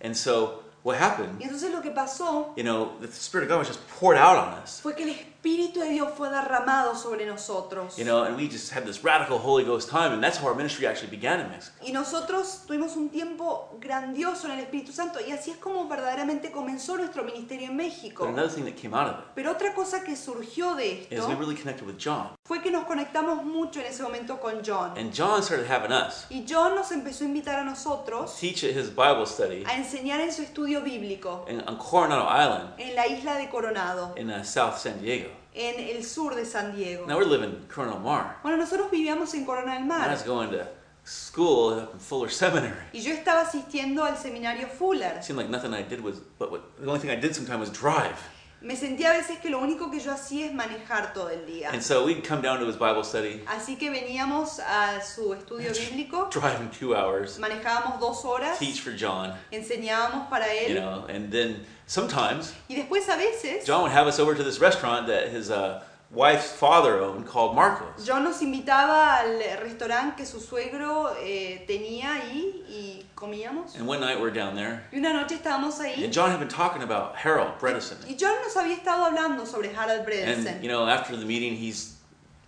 And 0.02 0.14
so, 0.14 0.64
what 0.83 0.98
happened, 0.98 1.40
Y 1.40 1.44
entonces 1.44 1.70
lo 1.70 1.81
que 1.81 1.92
pasó 1.92 2.52
you 2.57 2.64
know, 2.64 2.98
the 3.00 3.07
Spirit 3.07 3.44
of 3.44 3.50
God 3.50 3.59
was 3.61 3.68
just 3.68 3.81
poured 3.88 4.18
out 4.18 4.37
on 4.37 4.55
us. 4.62 4.81
fue 4.81 4.94
que 4.94 5.05
el 5.05 5.14
Espíritu 5.42 5.81
de 5.81 5.88
Dios 5.88 6.11
fue 6.16 6.31
derramado 6.31 6.94
sobre 6.94 7.26
nosotros. 7.26 7.96
You 7.98 8.05
know, 8.05 8.22
and 8.22 8.37
we 8.37 8.48
just 8.48 8.72
had 8.72 8.85
this 8.85 9.02
radical 9.02 9.38
Holy 9.40 9.64
Ghost 9.64 9.90
time, 9.90 10.12
and 10.12 10.22
that's 10.22 10.38
how 10.38 10.46
our 10.46 10.55
ministry 10.55 10.87
actually 10.87 11.11
began 11.11 11.40
in 11.40 11.50
Mexico. 11.50 11.74
Y 11.85 11.90
nosotros 11.90 12.62
tuvimos 12.64 12.94
un 12.94 13.09
tiempo 13.09 13.76
grandioso 13.81 14.46
en 14.46 14.52
el 14.52 14.61
Espíritu 14.61 14.92
Santo 14.92 15.18
y 15.20 15.33
así 15.33 15.50
es 15.50 15.57
como 15.57 15.88
verdaderamente 15.88 16.52
comenzó 16.52 16.96
nuestro 16.96 17.24
ministerio 17.24 17.70
en 17.70 17.76
México. 17.76 18.24
But 18.24 18.35
another 18.35 18.55
thing 18.55 18.64
that 18.66 18.81
came 18.81 18.94
out 18.94 19.09
of 19.09 19.18
it 19.18 19.24
Pero 19.35 19.50
otra 19.50 19.74
cosa 19.74 20.05
que 20.05 20.14
surgió 20.14 20.76
de 20.76 21.09
is 21.11 21.18
esto 21.18 21.26
we 21.31 21.35
really 21.35 21.57
connected 21.57 21.85
with 21.85 21.96
John. 21.98 22.37
fue 22.44 22.62
que 22.62 22.70
nos 22.70 22.85
conectamos 22.85 23.42
mucho 23.42 23.81
en 23.81 23.87
ese 23.87 24.05
momento 24.05 24.38
con 24.38 24.62
John. 24.64 24.96
And 24.96 25.12
John 25.12 25.42
started 25.42 25.66
having 25.68 25.90
us 25.90 26.24
Y 26.31 26.44
John 26.48 26.76
nos 26.76 26.92
empezó 26.92 27.24
a 27.24 27.26
invitar 27.26 27.59
a 27.59 27.64
nosotros 27.64 28.37
teach 28.38 28.62
at 28.62 28.76
his 28.76 28.90
Bible 28.90 29.26
study 29.26 29.64
a 29.66 29.74
enseñar 29.74 30.20
en 30.20 30.31
su 30.33 30.42
estudio 30.42 30.83
bíblico 30.83 31.44
in, 31.48 31.61
on 31.66 31.76
Coronado 31.78 32.28
Island 32.31 32.74
en 32.78 32.94
la 32.94 33.09
isla 33.09 33.35
de 33.38 33.50
Coronado, 33.50 34.14
in 34.16 34.31
uh, 34.31 34.44
South 34.44 34.76
San 34.76 35.00
Diego. 35.00 35.32
En 35.54 35.96
el 35.96 36.04
sur 36.04 36.34
de 36.34 36.44
San 36.44 36.74
Diego. 36.74 37.06
Now 37.06 37.16
we're 37.18 37.26
living 37.28 37.50
in 37.50 37.66
Coronado 37.68 37.98
Mar. 38.00 38.38
Bueno, 38.42 38.56
nosotros 38.58 38.90
vivíamos 38.90 39.34
en 39.34 39.44
Corona 39.44 39.74
del 39.74 39.82
And 39.82 39.92
I 39.92 39.98
Mar 39.98 40.10
was 40.10 40.22
going 40.22 40.50
to 40.50 40.66
school 41.04 41.74
up 41.74 41.92
in 41.94 41.98
Fuller 41.98 42.30
Seminary. 42.30 42.74
y 42.92 43.00
yo 43.00 43.12
estaba 43.12 43.42
asistiendo 43.42 44.04
al 44.04 44.16
seminario 44.16 44.68
Fuller. 44.68 45.16
It 45.16 45.24
seemed 45.24 45.38
like 45.38 45.50
nothing 45.50 45.74
I 45.74 45.82
did 45.82 46.00
was, 46.02 46.20
but 46.38 46.50
what, 46.50 46.62
the 46.78 46.86
only 46.86 47.00
thing 47.00 47.10
I 47.10 47.16
did 47.16 47.34
sometimes 47.34 47.60
was 47.60 47.70
drive. 47.70 48.16
Me 48.62 48.77
sentía 48.77 49.11
a 49.11 49.12
veces 49.14 49.38
que 49.38 49.51
lo 49.51 49.59
único 49.59 49.90
que 49.90 49.98
yo 49.98 50.12
hacía 50.12 50.46
es 50.46 50.55
manejar 50.55 51.12
todo 51.12 51.31
el 51.31 51.44
día. 51.46 51.70
And 51.72 51.83
so 51.83 52.05
we'd 52.05 52.22
come 52.27 52.42
down 52.42 52.61
to 52.61 52.66
his 52.66 52.77
Bible 52.77 53.03
study, 53.03 53.42
Así 53.46 53.77
que 53.77 53.90
veníamos 53.90 54.61
a 54.61 55.01
su 55.03 55.35
estudio 55.35 55.72
bíblico, 55.72 56.31
drive 56.31 56.61
in 56.61 56.70
two 56.70 56.94
hours, 56.94 57.38
manejábamos 57.38 57.98
dos 57.98 58.25
horas, 58.25 58.59
teach 58.59 58.81
for 58.81 58.92
John, 58.96 59.35
enseñábamos 59.51 60.29
para 60.31 60.46
you 60.46 60.77
él 60.77 60.81
know, 60.81 61.07
and 61.09 61.31
then 61.33 61.64
sometimes 61.87 62.55
y 62.68 62.77
después 62.77 63.09
a 63.09 63.16
veces 63.16 63.66
John 63.66 63.83
would 63.83 63.92
have 63.92 64.07
us 64.07 64.18
over 64.20 64.35
to 64.35 64.44
this 64.44 64.61
restaurant 64.61 65.07
that 65.09 65.29
his 65.29 65.51
uh, 65.51 65.83
wife's 66.14 66.51
father 66.53 67.01
owned 67.01 67.27
called 67.27 67.55
Marcos. 67.55 68.05
John 68.07 68.22
nos 68.25 68.42
invitaba 68.42 69.18
al 69.20 69.40
restaurante 69.61 70.16
que 70.16 70.27
su 70.27 70.40
suegro 70.40 71.14
eh, 71.20 71.64
tenía 71.66 72.14
ahí 72.14 72.62
y 72.68 73.07
comíamos. 73.14 73.77
And 73.77 73.87
one 73.88 74.01
night 74.01 74.20
we're 74.20 74.31
down 74.33 74.55
there, 74.55 74.83
Y 74.92 74.98
una 74.98 75.12
noche 75.12 75.37
estábamos 75.37 75.81
ahí 75.81 76.05
and 76.05 76.12
John 76.12 76.31
had 76.31 76.38
been 76.38 76.48
talking 76.48 76.83
about 76.83 77.16
Harold 77.16 77.59
Bredesen. 77.59 77.96
y 78.09 78.16
John 78.18 78.35
nos 78.42 78.55
había 78.57 78.75
estado 78.77 79.05
hablando 79.07 79.46
sobre 79.46 79.70
Harald 79.75 80.01
And 80.01 80.07
Bredesen. 80.07 80.62
you 80.62 80.68
know, 80.68 80.87
after 80.87 81.16
the 81.16 81.25
meeting, 81.25 81.57
he's 81.57 81.96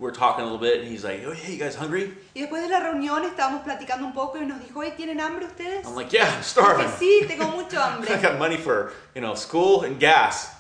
we're 0.01 0.11
talking 0.11 0.41
a 0.43 0.45
little 0.45 0.59
bit, 0.59 0.81
and 0.81 0.89
he's 0.89 1.05
like, 1.05 1.23
"Oh, 1.25 1.31
hey, 1.33 1.53
you 1.55 1.59
guys 1.59 1.77
hungry?" 1.77 2.13
Y 2.35 2.43
después 2.43 2.63
de 2.63 2.69
la 2.69 2.81
reunión 2.81 3.25
estábamos 3.25 3.63
platicando 3.63 4.05
un 4.05 4.13
poco 4.13 4.37
y 4.39 4.45
nos 4.45 4.59
dijo, 4.61 4.81
"Oye, 4.81 4.91
¿tienen 4.91 5.21
hambre 5.21 5.47
ustedes?" 5.47 5.87
I'm 5.87 5.95
like, 5.95 6.11
"Yeah, 6.11 6.25
I'm 6.27 6.41
Dije, 6.41 6.45
starving. 6.45 6.89
sí, 6.99 7.25
tengo 7.29 7.47
mucho 7.53 7.77
I 7.81 7.91
hambre. 7.93 8.17
got 8.21 8.39
money 8.39 8.57
for 8.57 8.93
you 9.15 9.21
know 9.23 9.35
school 9.37 9.85
and 9.85 9.99
gas, 10.01 10.51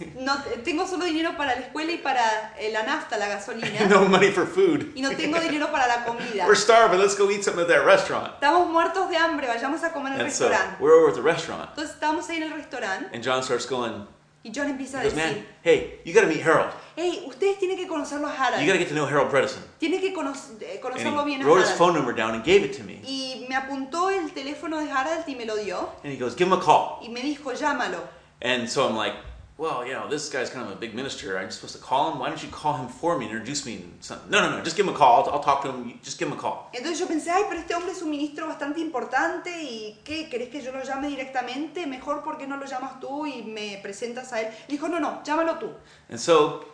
No, 0.16 0.36
tengo 0.64 0.86
solo 0.86 1.04
dinero 1.04 1.36
para 1.36 1.54
la 1.54 1.60
escuela 1.62 1.92
y 1.92 1.98
para 1.98 2.54
eh, 2.58 2.70
la 2.72 2.82
nafta, 2.82 3.16
la 3.16 3.28
gasolina. 3.28 3.86
no 3.88 4.04
money 4.06 4.30
for 4.30 4.46
food. 4.46 4.92
Y 4.94 5.02
no 5.02 5.10
tengo 5.16 5.38
dinero 5.40 5.70
para 5.70 5.86
la 5.86 6.04
comida. 6.04 6.46
We're 6.46 6.56
starving. 6.56 7.00
Let's 7.00 7.16
go 7.16 7.30
eat 7.30 7.42
something 7.42 7.62
at 7.62 7.68
that 7.68 7.84
restaurant." 7.84 8.34
Estamos 8.34 8.68
muertos 8.68 9.08
de 9.10 9.16
hambre, 9.16 9.46
vayamos 9.48 9.82
a 9.84 9.92
comer 9.92 10.12
al 10.14 10.20
And 10.20 10.30
so 10.30 10.48
restaurante. 10.48 10.76
we're 10.82 10.94
over 10.94 11.08
at 11.10 11.14
the 11.14 11.22
restaurant, 11.22 11.70
Entonces 11.70 11.94
estábamos 11.94 12.28
ahí 12.28 12.36
en 12.38 12.42
el 12.44 12.52
restaurante 12.52 13.14
and 13.14 13.24
John 13.24 13.42
starts 13.42 13.66
going. 13.66 14.06
y 14.42 14.52
John 14.54 14.68
empieza 14.68 15.00
a 15.00 15.02
goes, 15.02 15.14
"Man, 15.14 15.28
decir, 15.28 15.46
hey, 15.64 16.00
you 16.04 16.12
got 16.14 16.20
to 16.22 16.28
meet 16.28 16.40
Harold. 16.40 16.70
hey, 16.94 17.24
ustedes 17.26 17.58
tienen 17.58 17.76
que 17.76 17.88
conocerlo 17.88 18.28
a 18.28 18.30
You 18.30 18.36
got 18.36 18.46
to 18.48 18.62
Harald. 18.62 18.78
get 18.78 18.88
to 18.88 18.94
know 18.94 19.06
Harold 19.06 19.30
Bredesen." 19.30 19.62
Tienen 19.80 20.00
que 20.00 20.12
cono- 20.12 20.34
eh, 20.60 20.78
conocerlo 20.80 21.24
bien 21.24 21.40
he 21.40 21.44
a 21.44 21.46
wrote 21.46 21.62
his 21.62 21.72
phone 21.72 21.94
number 21.94 22.14
down 22.14 22.34
and 22.34 22.44
gave 22.44 22.64
it 22.64 22.76
to 22.76 22.84
me. 22.84 23.00
Y 23.04 23.44
me 23.48 23.56
apuntó 23.56 24.10
el 24.10 24.30
teléfono 24.32 24.78
de 24.78 24.90
Harald 24.90 25.24
y 25.28 25.34
me 25.34 25.46
lo 25.46 25.56
dio. 25.56 25.90
And 26.04 26.12
he 26.12 26.16
goes, 26.16 26.36
"Give 26.36 26.46
him 26.46 26.52
a 26.52 26.60
call." 26.64 26.98
Y 27.02 27.08
me 27.08 27.22
dijo, 27.22 27.52
llámalo. 27.52 27.98
And 28.40 28.68
so 28.68 28.86
I'm 28.86 28.96
like, 28.96 29.16
well, 29.58 29.86
you 29.86 29.94
know, 29.94 30.06
this 30.08 30.28
guy's 30.28 30.50
kind 30.50 30.66
of 30.66 30.72
a 30.72 30.76
big 30.76 30.94
minister. 30.94 31.38
I'm 31.38 31.46
just 31.46 31.60
supposed 31.60 31.76
to 31.76 31.82
call 31.82 32.12
him. 32.12 32.18
Why 32.18 32.28
don't 32.28 32.42
you 32.42 32.50
call 32.50 32.76
him 32.76 32.88
for 32.88 33.16
me 33.18 33.24
and 33.24 33.32
introduce 33.32 33.64
me? 33.64 33.76
And 33.76 33.92
something? 34.00 34.30
No, 34.30 34.42
no, 34.42 34.58
no. 34.58 34.62
Just 34.62 34.76
give 34.76 34.86
him 34.86 34.94
a 34.94 34.96
call. 34.98 35.24
I'll, 35.24 35.34
I'll 35.34 35.40
talk 35.42 35.62
to 35.62 35.68
him. 35.72 35.98
Just 36.02 36.18
give 36.18 36.28
him 36.28 36.34
a 36.34 36.40
call. 36.40 36.68
Entonces 36.74 36.98
yo 36.98 37.06
pensé, 37.06 37.30
ay, 37.30 37.44
pero 37.48 37.60
este 37.60 37.74
hombre 37.74 37.92
es 37.92 38.02
un 38.02 38.10
ministro 38.10 38.46
bastante 38.46 38.80
importante 38.80 39.50
y 39.62 39.98
¿qué? 40.04 40.28
¿Querés 40.28 40.50
que 40.50 40.60
yo 40.60 40.72
lo 40.72 40.82
llame 40.84 41.08
directamente? 41.08 41.86
Mejor 41.86 42.22
porque 42.22 42.46
no 42.46 42.58
lo 42.58 42.66
llamas 42.66 43.00
tú 43.00 43.26
y 43.26 43.42
me 43.44 43.78
presentas 43.82 44.30
a 44.34 44.42
él. 44.42 44.48
Dijo, 44.68 44.88
no, 44.88 45.00
no, 45.00 45.22
llámalo 45.24 45.58
tú. 45.58 45.70
And 46.10 46.18
so, 46.20 46.64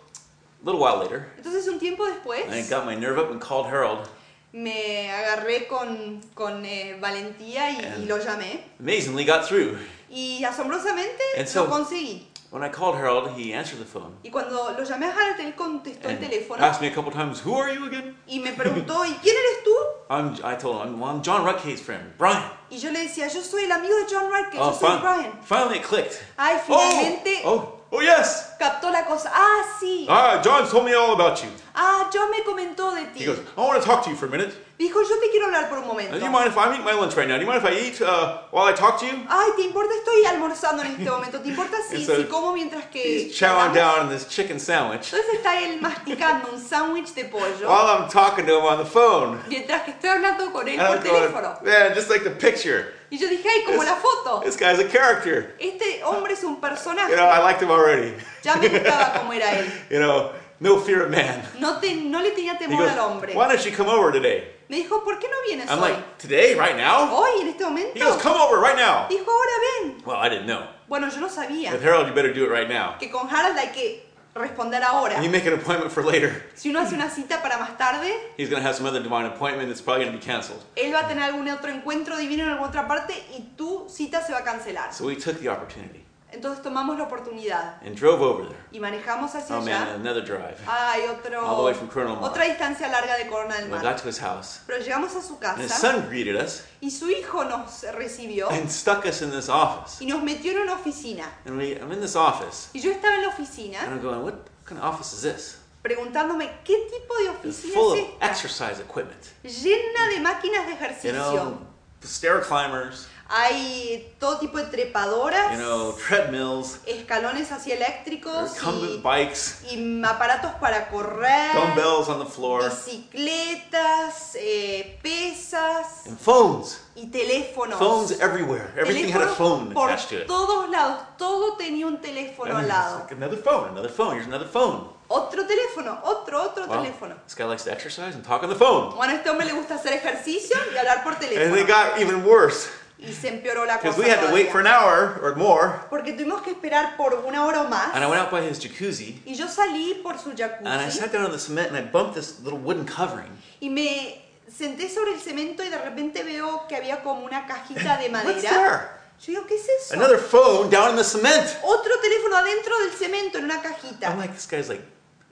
a 0.60 0.64
little 0.64 0.80
while 0.80 0.98
later, 0.98 1.32
Entonces 1.36 1.68
un 1.68 1.78
tiempo 1.78 2.04
después 2.06 2.44
I 2.50 2.68
got 2.68 2.84
my 2.84 2.96
nerve 2.96 3.18
up 3.18 3.30
and 3.30 3.40
called 3.40 3.66
Harold. 3.66 4.08
me 4.52 5.08
agarré 5.10 5.66
con, 5.68 6.20
con 6.34 6.64
eh, 6.66 6.96
valentía 7.00 7.70
y, 7.70 8.02
y 8.02 8.06
lo 8.06 8.18
llamé. 8.18 8.64
Amazingly, 8.80 9.24
got 9.24 9.46
through. 9.46 9.78
Y 10.10 10.42
asombrosamente 10.44 11.22
And 11.38 11.46
so- 11.48 11.64
lo 11.64 11.70
conseguí. 11.70 12.26
When 12.52 12.62
I 12.62 12.68
called 12.68 12.96
Harold, 12.96 13.30
he 13.34 13.54
answered 13.54 13.78
the 13.78 13.86
phone 13.86 14.12
Y 14.22 14.28
cuando 14.30 14.72
lo 14.76 14.84
llamé 14.84 15.06
a 15.06 15.10
Harald, 15.10 15.40
él 15.40 15.54
contestó 15.54 16.10
el 16.10 16.18
teléfono 16.18 16.60
asked 16.60 16.82
me 16.82 16.88
a 16.88 16.94
couple 16.94 17.10
times, 17.10 17.40
"Who 17.46 17.56
are 17.56 17.72
you 17.74 17.86
again?" 17.86 18.14
y 18.26 18.40
me 18.40 18.52
preguntó, 18.52 19.06
¿y 19.06 19.14
quién 19.22 19.34
eres 19.34 19.64
tú? 19.64 19.72
I'm. 20.10 20.34
I 20.44 20.56
told 20.56 20.86
him, 20.86 21.00
"Well, 21.00 21.08
I'm 21.10 21.22
John 21.22 21.46
Rutke's 21.46 21.80
friend, 21.80 22.12
Brian." 22.18 22.42
Y 22.70 22.76
yo 22.76 22.90
le 22.90 23.04
decía, 23.08 23.26
yo 23.32 23.40
soy 23.40 23.64
el 23.64 23.72
amigo 23.72 23.94
de 23.96 24.04
John 24.06 24.28
Wright, 24.30 24.48
Oh, 24.58 24.70
yo 24.70 24.78
soy 24.78 24.98
Brian. 25.00 25.32
finally 25.42 25.78
it 25.78 25.82
clicked. 25.82 26.22
Ay, 26.36 26.56
Oh, 26.68 26.78
finalmente 26.78 27.40
oh, 27.46 27.54
oh, 27.54 27.81
yes. 28.00 28.54
captó 28.58 28.90
la 28.90 29.04
cosa. 29.04 29.30
Ah, 29.34 29.62
sí. 29.78 30.06
Ah, 30.08 30.40
John 30.42 30.68
told 30.68 30.84
me 30.84 30.94
all 30.94 31.12
about 31.14 31.42
you. 31.42 31.50
Ah, 31.74 32.08
John 32.12 32.30
me 32.30 32.42
comentó 32.42 32.94
de 32.94 33.02
He 33.14 33.18
ti. 33.18 33.24
goes, 33.26 33.38
I 33.56 33.60
want 33.60 33.80
to 33.80 33.86
talk 33.86 34.02
to 34.04 34.10
you 34.10 34.16
for 34.16 34.26
a 34.26 34.30
minute. 34.30 34.54
Dijo, 34.78 35.00
yo 35.02 35.20
te 35.20 35.30
quiero 35.30 35.46
hablar 35.46 35.68
por 35.68 35.78
un 35.78 35.86
momento. 35.86 36.18
Do 36.18 36.24
you 36.24 36.30
mind 36.30 36.48
if 36.48 36.58
I'm 36.58 36.72
eating 36.72 36.84
my 36.84 36.92
lunch 36.92 37.14
right 37.16 37.28
now? 37.28 37.36
Do 37.36 37.44
you 37.44 37.46
mind 37.46 37.62
if 37.62 37.70
I 37.70 37.78
eat 37.78 38.00
uh, 38.00 38.38
while 38.50 38.64
I 38.64 38.72
talk 38.72 38.98
to 39.00 39.06
you? 39.06 39.12
Ay, 39.28 39.52
¿te 39.56 39.62
importa? 39.62 39.94
Estoy 39.94 40.24
almorzando 40.26 40.82
en 40.82 40.92
este 40.92 41.10
momento. 41.10 41.40
¿Te 41.40 41.48
importa 41.50 41.76
si, 41.88 42.04
so 42.04 42.16
si 42.16 42.24
como 42.24 42.52
mientras 42.54 42.86
que... 42.86 43.26
He's 43.26 43.36
chowing 43.36 43.74
down 43.74 44.00
on 44.00 44.08
this 44.08 44.26
chicken 44.26 44.58
sandwich 44.58 45.12
Entonces 45.12 45.34
está 45.34 45.60
él 45.60 45.80
masticando 45.80 46.50
un 46.52 46.60
sándwich 46.60 47.14
de 47.14 47.26
pollo 47.26 47.68
while 47.68 47.86
I'm 47.86 48.08
talking 48.08 48.44
to 48.46 48.58
him 48.58 48.64
on 48.64 48.78
the 48.78 48.84
phone. 48.84 49.38
mientras 49.48 49.82
que 49.82 49.92
estoy 49.92 50.10
hablando 50.10 50.50
con 50.52 50.66
él 50.66 50.78
por 50.78 50.98
teléfono. 50.98 51.62
man, 51.62 51.94
just 51.94 52.10
like 52.10 52.24
the 52.24 52.30
picture. 52.30 52.92
Y 53.12 53.18
yo 53.18 53.28
dije, 53.28 53.46
ay, 53.46 53.62
como 53.64 53.82
This- 53.82 53.90
la 53.90 53.96
foto. 53.96 54.40
This 54.42 54.56
guy's 54.56 54.78
a 54.80 54.88
character. 54.88 55.54
Este 55.60 56.02
hombre 56.02 56.32
es 56.32 56.42
un 56.44 56.56
personaje. 56.60 57.10
You 57.10 57.16
know, 57.16 57.28
I 57.28 57.40
liked 57.42 57.60
him 57.62 57.70
already. 57.70 58.14
Ya 58.42 58.56
me 58.56 58.68
gustaba 58.68 59.12
como 59.20 59.32
era 59.34 59.50
él. 59.58 59.66
You 59.90 59.98
know, 59.98 60.30
no 60.60 60.78
fear 60.80 61.02
of 61.02 61.10
man. 61.10 61.42
No, 61.60 61.78
te- 61.78 61.94
no 61.94 62.20
le 62.22 62.30
tenía 62.30 62.54
He 62.54 62.58
temor 62.58 62.78
goes, 62.84 62.92
al 62.92 63.00
hombre. 63.00 63.34
why 63.34 63.48
don't 63.48 63.62
you 63.64 63.70
come 63.76 63.90
over 63.90 64.10
today? 64.12 64.48
Me 64.70 64.78
dijo, 64.78 65.04
¿por 65.04 65.18
qué 65.18 65.28
no 65.28 65.36
vienes 65.46 65.68
I'm 65.68 65.78
hoy? 65.82 65.90
like, 65.90 66.16
today, 66.18 66.54
right 66.54 66.74
now? 66.74 67.06
Hoy, 67.14 67.42
en 67.42 67.48
este 67.48 67.62
He 67.64 67.66
momento. 67.68 67.98
goes, 68.02 68.22
come 68.22 68.40
over 68.40 68.58
right 68.58 68.76
now. 68.76 69.06
Dijo, 69.10 69.26
ahora 69.30 69.52
ven. 69.82 70.02
Well, 70.06 70.16
I 70.16 70.30
didn't 70.30 70.46
know. 70.46 70.66
Bueno, 70.88 71.08
yo 71.10 71.20
no 71.20 71.28
sabía 71.28 71.70
With 71.72 71.82
Harold, 71.84 72.08
you 72.08 72.14
better 72.14 72.32
do 72.32 72.44
it 72.46 72.50
right 72.50 72.68
now. 72.68 72.96
que 72.98 73.10
con 73.10 73.28
Harold 73.28 73.58
hay 73.58 73.68
que 73.72 74.06
responder 74.34 74.82
ahora. 74.82 75.14
And 75.14 75.24
you 75.24 75.30
make 75.30 75.46
an 75.46 75.54
appointment 75.54 75.90
for 75.92 76.04
later. 76.04 76.42
Si 76.54 76.70
uno 76.70 76.80
hace 76.80 76.94
una 76.94 77.10
cita 77.10 77.42
para 77.42 77.58
más 77.58 77.76
tarde, 77.76 78.10
He's 78.36 78.48
going 78.48 78.62
to 78.62 78.66
have 78.66 78.74
some 78.76 78.86
other 78.86 79.02
divine 79.02 79.26
appointment 79.26 79.68
that's 79.68 79.82
probably 79.82 80.04
going 80.04 80.18
to 80.18 80.24
be 80.24 80.24
canceled. 80.24 80.60
él 80.76 80.92
va 80.92 81.00
a 81.00 81.08
tener 81.08 81.22
algún 81.24 81.48
otro 81.48 81.70
encuentro 81.70 82.16
divino 82.16 82.44
en 82.44 82.50
alguna 82.50 82.68
otra 82.68 82.88
parte 82.88 83.14
y 83.36 83.52
tu 83.56 83.86
cita 83.88 84.22
se 84.24 84.32
va 84.32 84.38
a 84.38 84.44
cancelar. 84.44 84.92
So 84.92 85.06
we 85.06 85.16
took 85.16 85.38
the 85.40 85.48
opportunity 85.48 86.01
Entonces 86.32 86.62
tomamos 86.62 86.96
la 86.98 87.04
oportunidad 87.04 87.74
and 87.84 87.94
drove 87.94 88.22
over 88.22 88.48
there. 88.48 88.58
y 88.72 88.80
manejamos 88.80 89.34
hacia 89.34 89.56
Oh 89.56 89.60
man, 89.60 89.68
allá. 89.88 89.94
another 89.96 90.24
drive. 90.24 90.56
Hay 90.66 91.06
otro, 91.06 91.44
All 91.46 91.56
the 91.58 91.62
way 91.64 91.74
from 91.74 91.88
otra 92.22 92.44
distancia 92.44 92.88
larga 92.88 93.18
de 93.18 93.26
Corona 93.28 93.54
del 93.56 93.64
We 93.66 93.70
Mar. 93.70 93.82
got 93.82 93.98
to 93.98 94.08
his 94.08 94.18
house, 94.18 94.60
Pero 94.66 94.78
llegamos 94.78 95.14
a 95.14 95.20
su 95.20 95.38
and 95.42 95.60
his 95.60 95.70
casa 95.70 95.80
son 95.92 96.08
greeted 96.08 96.36
us 96.36 96.62
y 96.80 96.88
su 96.90 97.10
hijo 97.10 97.44
nos 97.44 97.82
recibió 97.94 98.48
and 98.50 98.70
stuck 98.70 99.04
us 99.04 99.20
in 99.20 99.30
this 99.30 99.48
office. 99.50 100.02
y 100.02 100.06
nos 100.06 100.22
metió 100.22 100.52
en 100.52 100.58
una 100.62 100.74
oficina. 100.74 101.24
And 101.44 101.58
we, 101.58 101.76
I'm 101.78 101.92
in 101.92 102.00
this 102.00 102.16
office, 102.16 102.68
Y 102.72 102.80
yo 102.80 102.90
estaba 102.90 103.14
en 103.16 103.22
la 103.22 103.28
and 103.28 103.38
oficina 103.38 103.78
I'm 103.84 104.00
going, 104.00 104.22
what 104.24 104.46
kind 104.64 104.78
of 104.80 104.84
office 104.84 105.12
is 105.12 105.22
this? 105.22 105.58
preguntándome 105.82 106.48
qué 106.64 106.76
tipo 106.90 107.14
de 107.18 107.28
oficina 107.28 107.74
full 107.74 107.98
es 107.98 108.04
of 108.04 108.22
exercise 108.22 108.80
equipment. 108.80 109.20
Llena 109.42 110.08
de 110.14 110.20
máquinas 110.20 110.64
de 110.66 110.72
You 110.72 110.78
ejercicio. 110.78 111.12
know, 111.12 111.58
stair 112.04 112.40
climbers, 112.40 113.06
Hay 113.34 114.14
todo 114.20 114.36
tipo 114.38 114.58
de 114.58 114.64
trepadoras, 114.64 115.52
you 115.52 115.56
know, 115.58 115.94
treadmills, 115.94 116.80
escalones 116.84 117.50
así 117.50 117.72
eléctricos 117.72 118.52
y, 118.62 119.00
bikes, 119.02 119.62
y 119.70 120.02
aparatos 120.04 120.52
para 120.60 120.88
correr, 120.90 121.54
dumbbells 121.54 122.10
on 122.10 122.22
the 122.22 122.30
floor, 122.30 122.62
bicicletas, 122.62 124.34
eh, 124.34 124.98
pesas 125.02 126.06
and 126.06 126.18
phones. 126.18 126.82
y 126.94 127.06
teléfonos. 127.06 127.78
Phones 127.78 128.20
everywhere. 128.20 128.70
Everything 128.76 129.10
had 129.10 129.22
a 129.22 129.26
Teléfonos 129.28 129.36
phone 129.38 129.72
por 129.72 129.88
attached 129.88 130.10
to 130.10 130.16
it. 130.22 130.26
todos 130.26 130.68
lados, 130.68 131.00
todo 131.16 131.56
tenía 131.56 131.86
un 131.86 132.02
teléfono 132.02 132.54
al 132.58 132.68
lado. 132.68 132.98
like 132.98 133.14
another 133.14 133.38
phone, 133.38 133.70
another 133.70 133.90
phone. 133.90 134.12
Here's 134.14 134.26
another 134.26 134.46
phone. 134.46 134.90
Otro 135.08 135.46
teléfono, 135.46 136.00
otro, 136.04 136.42
otro 136.42 136.66
Well, 136.66 136.82
teléfono. 136.82 137.14
this 137.24 137.34
guy 137.34 137.44
likes 137.44 137.64
to 137.64 137.72
exercise 137.72 138.14
and 138.14 138.22
talk 138.22 138.42
on 138.42 138.50
the 138.50 138.54
phone. 138.56 138.94
Bueno, 138.94 139.14
a 139.14 139.16
este 139.16 139.30
hombre 139.30 139.46
le 139.46 139.52
gusta 139.54 139.76
hacer 139.76 139.94
ejercicio 139.94 140.54
y 140.74 140.76
hablar 140.76 141.02
por 141.02 141.14
And 141.14 141.22
it 141.24 141.28
teléfono. 141.30 141.66
got 141.66 141.98
even 141.98 142.24
worse 142.26 142.68
Y 143.06 143.12
se 143.12 143.28
empeoró 143.28 143.64
la 143.64 143.78
because 143.78 143.96
cosa 143.96 144.06
we 144.06 144.10
had 144.12 144.26
to 144.26 144.32
wait 144.32 144.50
for 144.50 144.60
an 144.60 144.66
hour 144.66 145.18
or 145.22 145.34
more. 145.36 145.72
Porque 145.90 146.12
tuvimos 146.12 146.42
que 146.42 146.52
esperar 146.52 146.96
por 146.96 147.14
una 147.26 147.44
hora 147.44 147.62
o 147.62 147.68
más. 147.68 147.94
And 147.94 148.04
I 148.04 148.06
went 148.06 148.20
out 148.22 148.30
by 148.30 148.40
his 148.42 148.58
jacuzzi 148.60 149.20
Y 149.26 149.34
yo 149.34 149.48
salí 149.48 150.00
por 150.02 150.18
su 150.18 150.30
and 150.30 150.38
I 150.40 150.42
jacuzzi 150.48 150.90
sat 151.00 151.12
down 151.12 151.24
on 151.24 151.32
the 151.32 151.38
cement 151.38 151.68
and 151.68 151.76
I 151.76 151.82
bumped 151.82 152.14
this 152.14 152.40
little 152.40 152.58
wooden 152.58 152.84
covering. 152.86 153.30
y 153.60 153.68
me 153.70 154.22
senté 154.48 154.88
sobre 154.88 155.12
el 155.14 155.20
cemento 155.20 155.64
y 155.64 155.68
de 155.70 155.78
repente 155.78 156.22
veo 156.22 156.66
que 156.68 156.76
había 156.76 157.02
como 157.02 157.24
una 157.24 157.46
cajita 157.46 157.96
de 157.98 158.08
What's 158.10 158.24
madera. 158.24 158.50
there? 158.50 159.02
Yo 159.20 159.26
digo, 159.34 159.46
¿qué 159.46 159.54
es 159.54 159.68
eso? 159.68 159.94
Another 159.94 160.18
phone 160.18 160.68
down 160.68 160.90
in 160.90 160.96
the 160.96 161.04
cement. 161.04 161.46
Otro 161.62 161.92
teléfono 162.00 162.36
adentro 162.36 162.76
del 162.80 162.90
cemento 162.92 163.38
en 163.38 163.44
una 163.44 163.62
cajita. 163.62 164.08
I'm 164.08 164.18
like, 164.18 164.34
this 164.34 164.46
guy's 164.48 164.68
like, 164.68 164.82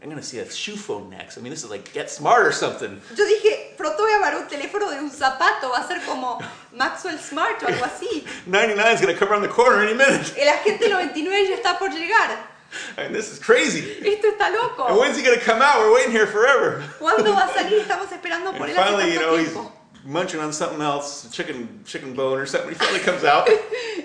I'm 0.03 0.09
gonna 0.09 0.23
see 0.23 0.39
a 0.39 0.51
shoe 0.51 0.77
phone 0.77 1.11
next. 1.11 1.37
I 1.37 1.43
mean, 1.43 1.51
this 1.51 1.63
is 1.63 1.71
like 1.71 1.93
Get 1.93 2.11
Smart 2.11 2.47
or 2.47 2.53
something. 2.53 3.01
Yo 3.15 3.25
dije, 3.27 3.77
pronto 3.77 3.99
voy 4.03 4.13
a 4.13 4.17
agarrar 4.17 4.41
un 4.41 4.49
teléfono 4.49 4.89
de 4.91 4.99
un 4.99 5.11
zapato, 5.11 5.69
va 5.71 5.79
a 5.81 5.87
ser 5.87 6.01
como 6.07 6.39
Maxwell 6.73 7.19
Smart 7.19 7.63
o 7.63 7.67
algo 7.67 7.85
así. 7.85 8.25
99 8.47 8.95
is 8.95 9.01
gonna 9.03 9.15
come 9.15 9.31
around 9.31 9.43
the 9.43 9.49
corner 9.49 9.83
any 9.83 9.93
minute. 9.95 10.33
El 10.39 10.49
agente 10.49 10.89
99 10.89 11.49
ya 11.51 11.57
está 11.57 11.79
por 11.79 11.91
llegar. 11.91 12.39
I 12.97 13.03
mean, 13.03 13.13
this 13.13 13.31
is 13.31 13.39
crazy. 13.39 13.81
Esto 14.03 14.29
está 14.29 14.47
And 14.47 14.55
loco. 14.55 14.99
when's 15.01 15.17
he 15.19 15.23
gonna 15.23 15.41
come 15.41 15.61
out? 15.61 15.81
We're 15.81 15.93
waiting 15.95 16.13
here 16.13 16.27
forever. 16.27 16.83
¿Cuándo 16.99 17.35
va 17.35 17.45
a 17.45 17.53
salir? 17.53 17.81
Estamos 17.87 18.11
esperando 18.11 18.53
por 18.57 18.69
And 18.69 18.71
él 18.71 18.79
hace 18.79 18.87
finally, 18.91 19.13
you 19.13 19.21
know, 19.21 19.37
he's 19.37 19.53
tiempo. 19.53 19.73
Munching 20.05 20.41
on 20.41 20.53
something 20.53 20.81
else, 20.81 21.29
chicken, 21.31 21.81
chicken 21.85 22.15
bone 22.15 22.39
or 22.39 22.47
something. 22.47 22.71
He 22.71 22.75
finally 22.75 23.01
comes 23.01 23.25
out. 23.25 23.49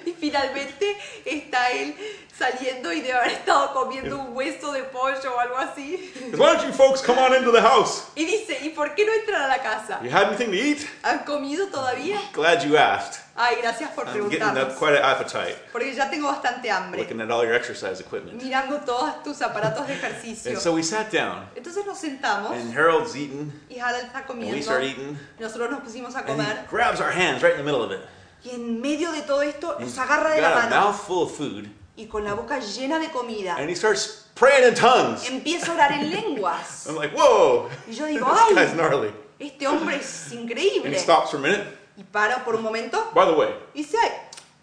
Y 0.05 0.11
finalmente 0.11 0.95
está 1.25 1.71
él 1.71 1.95
saliendo 2.37 2.93
y 2.93 3.01
debe 3.01 3.13
haber 3.13 3.31
estado 3.31 3.73
comiendo 3.73 4.19
un 4.19 4.35
hueso 4.35 4.71
de 4.71 4.83
pollo 4.83 5.35
o 5.35 5.39
algo 5.39 5.57
así. 5.57 6.11
Why 6.31 6.37
don't 6.37 6.63
you 6.63 6.71
folks 6.73 7.01
come 7.01 7.17
on 7.17 7.33
into 7.33 7.51
the 7.51 7.61
house? 7.61 8.03
Y 8.15 8.25
dice, 8.25 8.59
¿y 8.61 8.69
por 8.69 8.93
qué 8.93 9.03
no 9.05 9.13
entran 9.13 9.41
a 9.41 9.47
la 9.47 9.57
casa? 9.63 9.99
You 10.03 10.11
had 10.11 10.27
anything 10.27 10.51
to 10.51 10.57
eat? 10.57 10.87
¿Han 11.03 11.19
comido 11.25 11.67
todavía? 11.67 12.19
Glad 12.33 12.63
you 12.63 12.77
asked. 12.77 13.24
Ay, 13.37 13.57
gracias 13.61 13.89
por 13.91 14.05
I'm 14.07 14.13
getting 14.29 14.39
preguntarnos. 14.39 14.63
up 14.73 14.77
quite 14.79 14.95
an 14.97 15.03
appetite 15.03 15.57
Porque 15.73 15.93
ya 15.93 16.09
tengo 16.09 16.27
bastante 16.31 16.69
hambre. 16.71 17.01
looking 17.01 17.19
at 17.19 17.29
all 17.29 17.43
your 17.43 17.53
exercise 17.53 17.99
equipment. 17.99 18.41
Mirando 18.41 18.79
todos 18.85 19.21
tus 19.23 19.41
aparatos 19.41 19.85
de 19.87 19.93
ejercicio. 19.99 20.51
And 20.51 20.59
so 20.61 20.73
we 20.73 20.81
sat 20.83 21.11
down, 21.11 21.45
Entonces 21.55 21.85
nos 21.85 21.97
sentamos 21.99 22.51
and 22.51 22.73
Harold's 22.73 23.13
eating, 23.15 23.51
y 23.69 23.77
Harald 23.77 24.05
está 24.05 24.19
and 24.19 24.27
comiendo. 24.27 24.55
we 24.55 24.61
start 24.61 24.83
eating, 24.83 25.17
y 25.37 25.43
Nosotros 25.43 25.69
nos 25.69 25.81
pusimos 25.81 26.15
a 26.15 26.19
and 26.19 26.27
comer. 26.27 26.59
he 26.63 26.67
grabs 26.69 27.01
our 27.01 27.11
hands 27.11 27.43
right 27.43 27.51
in 27.51 27.57
the 27.57 27.63
middle 27.63 27.83
of 27.83 27.91
it. 27.91 27.99
Y 28.45 28.51
en 28.55 28.79
medio 28.81 29.11
de 29.11 29.21
todo 29.23 29.41
esto 29.41 29.71
And 29.77 29.81
nos 29.85 29.97
agarra 29.97 30.33
de 30.35 30.41
la 30.41 30.49
got 30.53 30.57
a 30.67 30.69
mano. 30.69 30.85
mouthful 30.91 31.23
of 31.23 31.31
food, 31.35 31.67
Y 31.97 32.05
con 32.07 32.23
la 32.23 32.35
boca 32.35 32.59
llena 32.59 32.99
de 32.99 33.09
comida. 33.09 33.55
and 33.57 33.69
he 33.69 33.75
starts 33.75 34.27
praying 34.35 34.65
in 34.65 34.75
tongues. 34.75 35.27
Empieza 35.29 35.71
a 35.71 35.75
orar 35.75 35.91
en 35.91 36.09
lenguas. 36.09 36.85
I'm 36.89 36.95
like, 36.95 37.11
whoa, 37.13 37.69
Y 37.85 37.93
yo 37.93 38.05
digo, 38.05 38.25
this 38.47 38.55
guy's 38.55 38.69
ay, 38.71 38.75
gnarly. 38.77 39.11
este 39.39 39.67
hombre 39.67 39.97
es 39.97 40.31
And 40.31 40.39
increíble. 40.49 40.89
he 40.93 40.97
stops 40.99 41.31
for 41.31 41.37
a 41.37 41.41
minute. 41.41 41.65
Y 41.97 42.03
para 42.03 42.43
por 42.43 42.55
un 42.55 42.61
momento 42.63 43.11
By 43.13 43.25
the 43.27 43.33
way, 43.33 43.49
y 43.73 43.83
dice, 43.83 43.97
ay, 44.01 44.11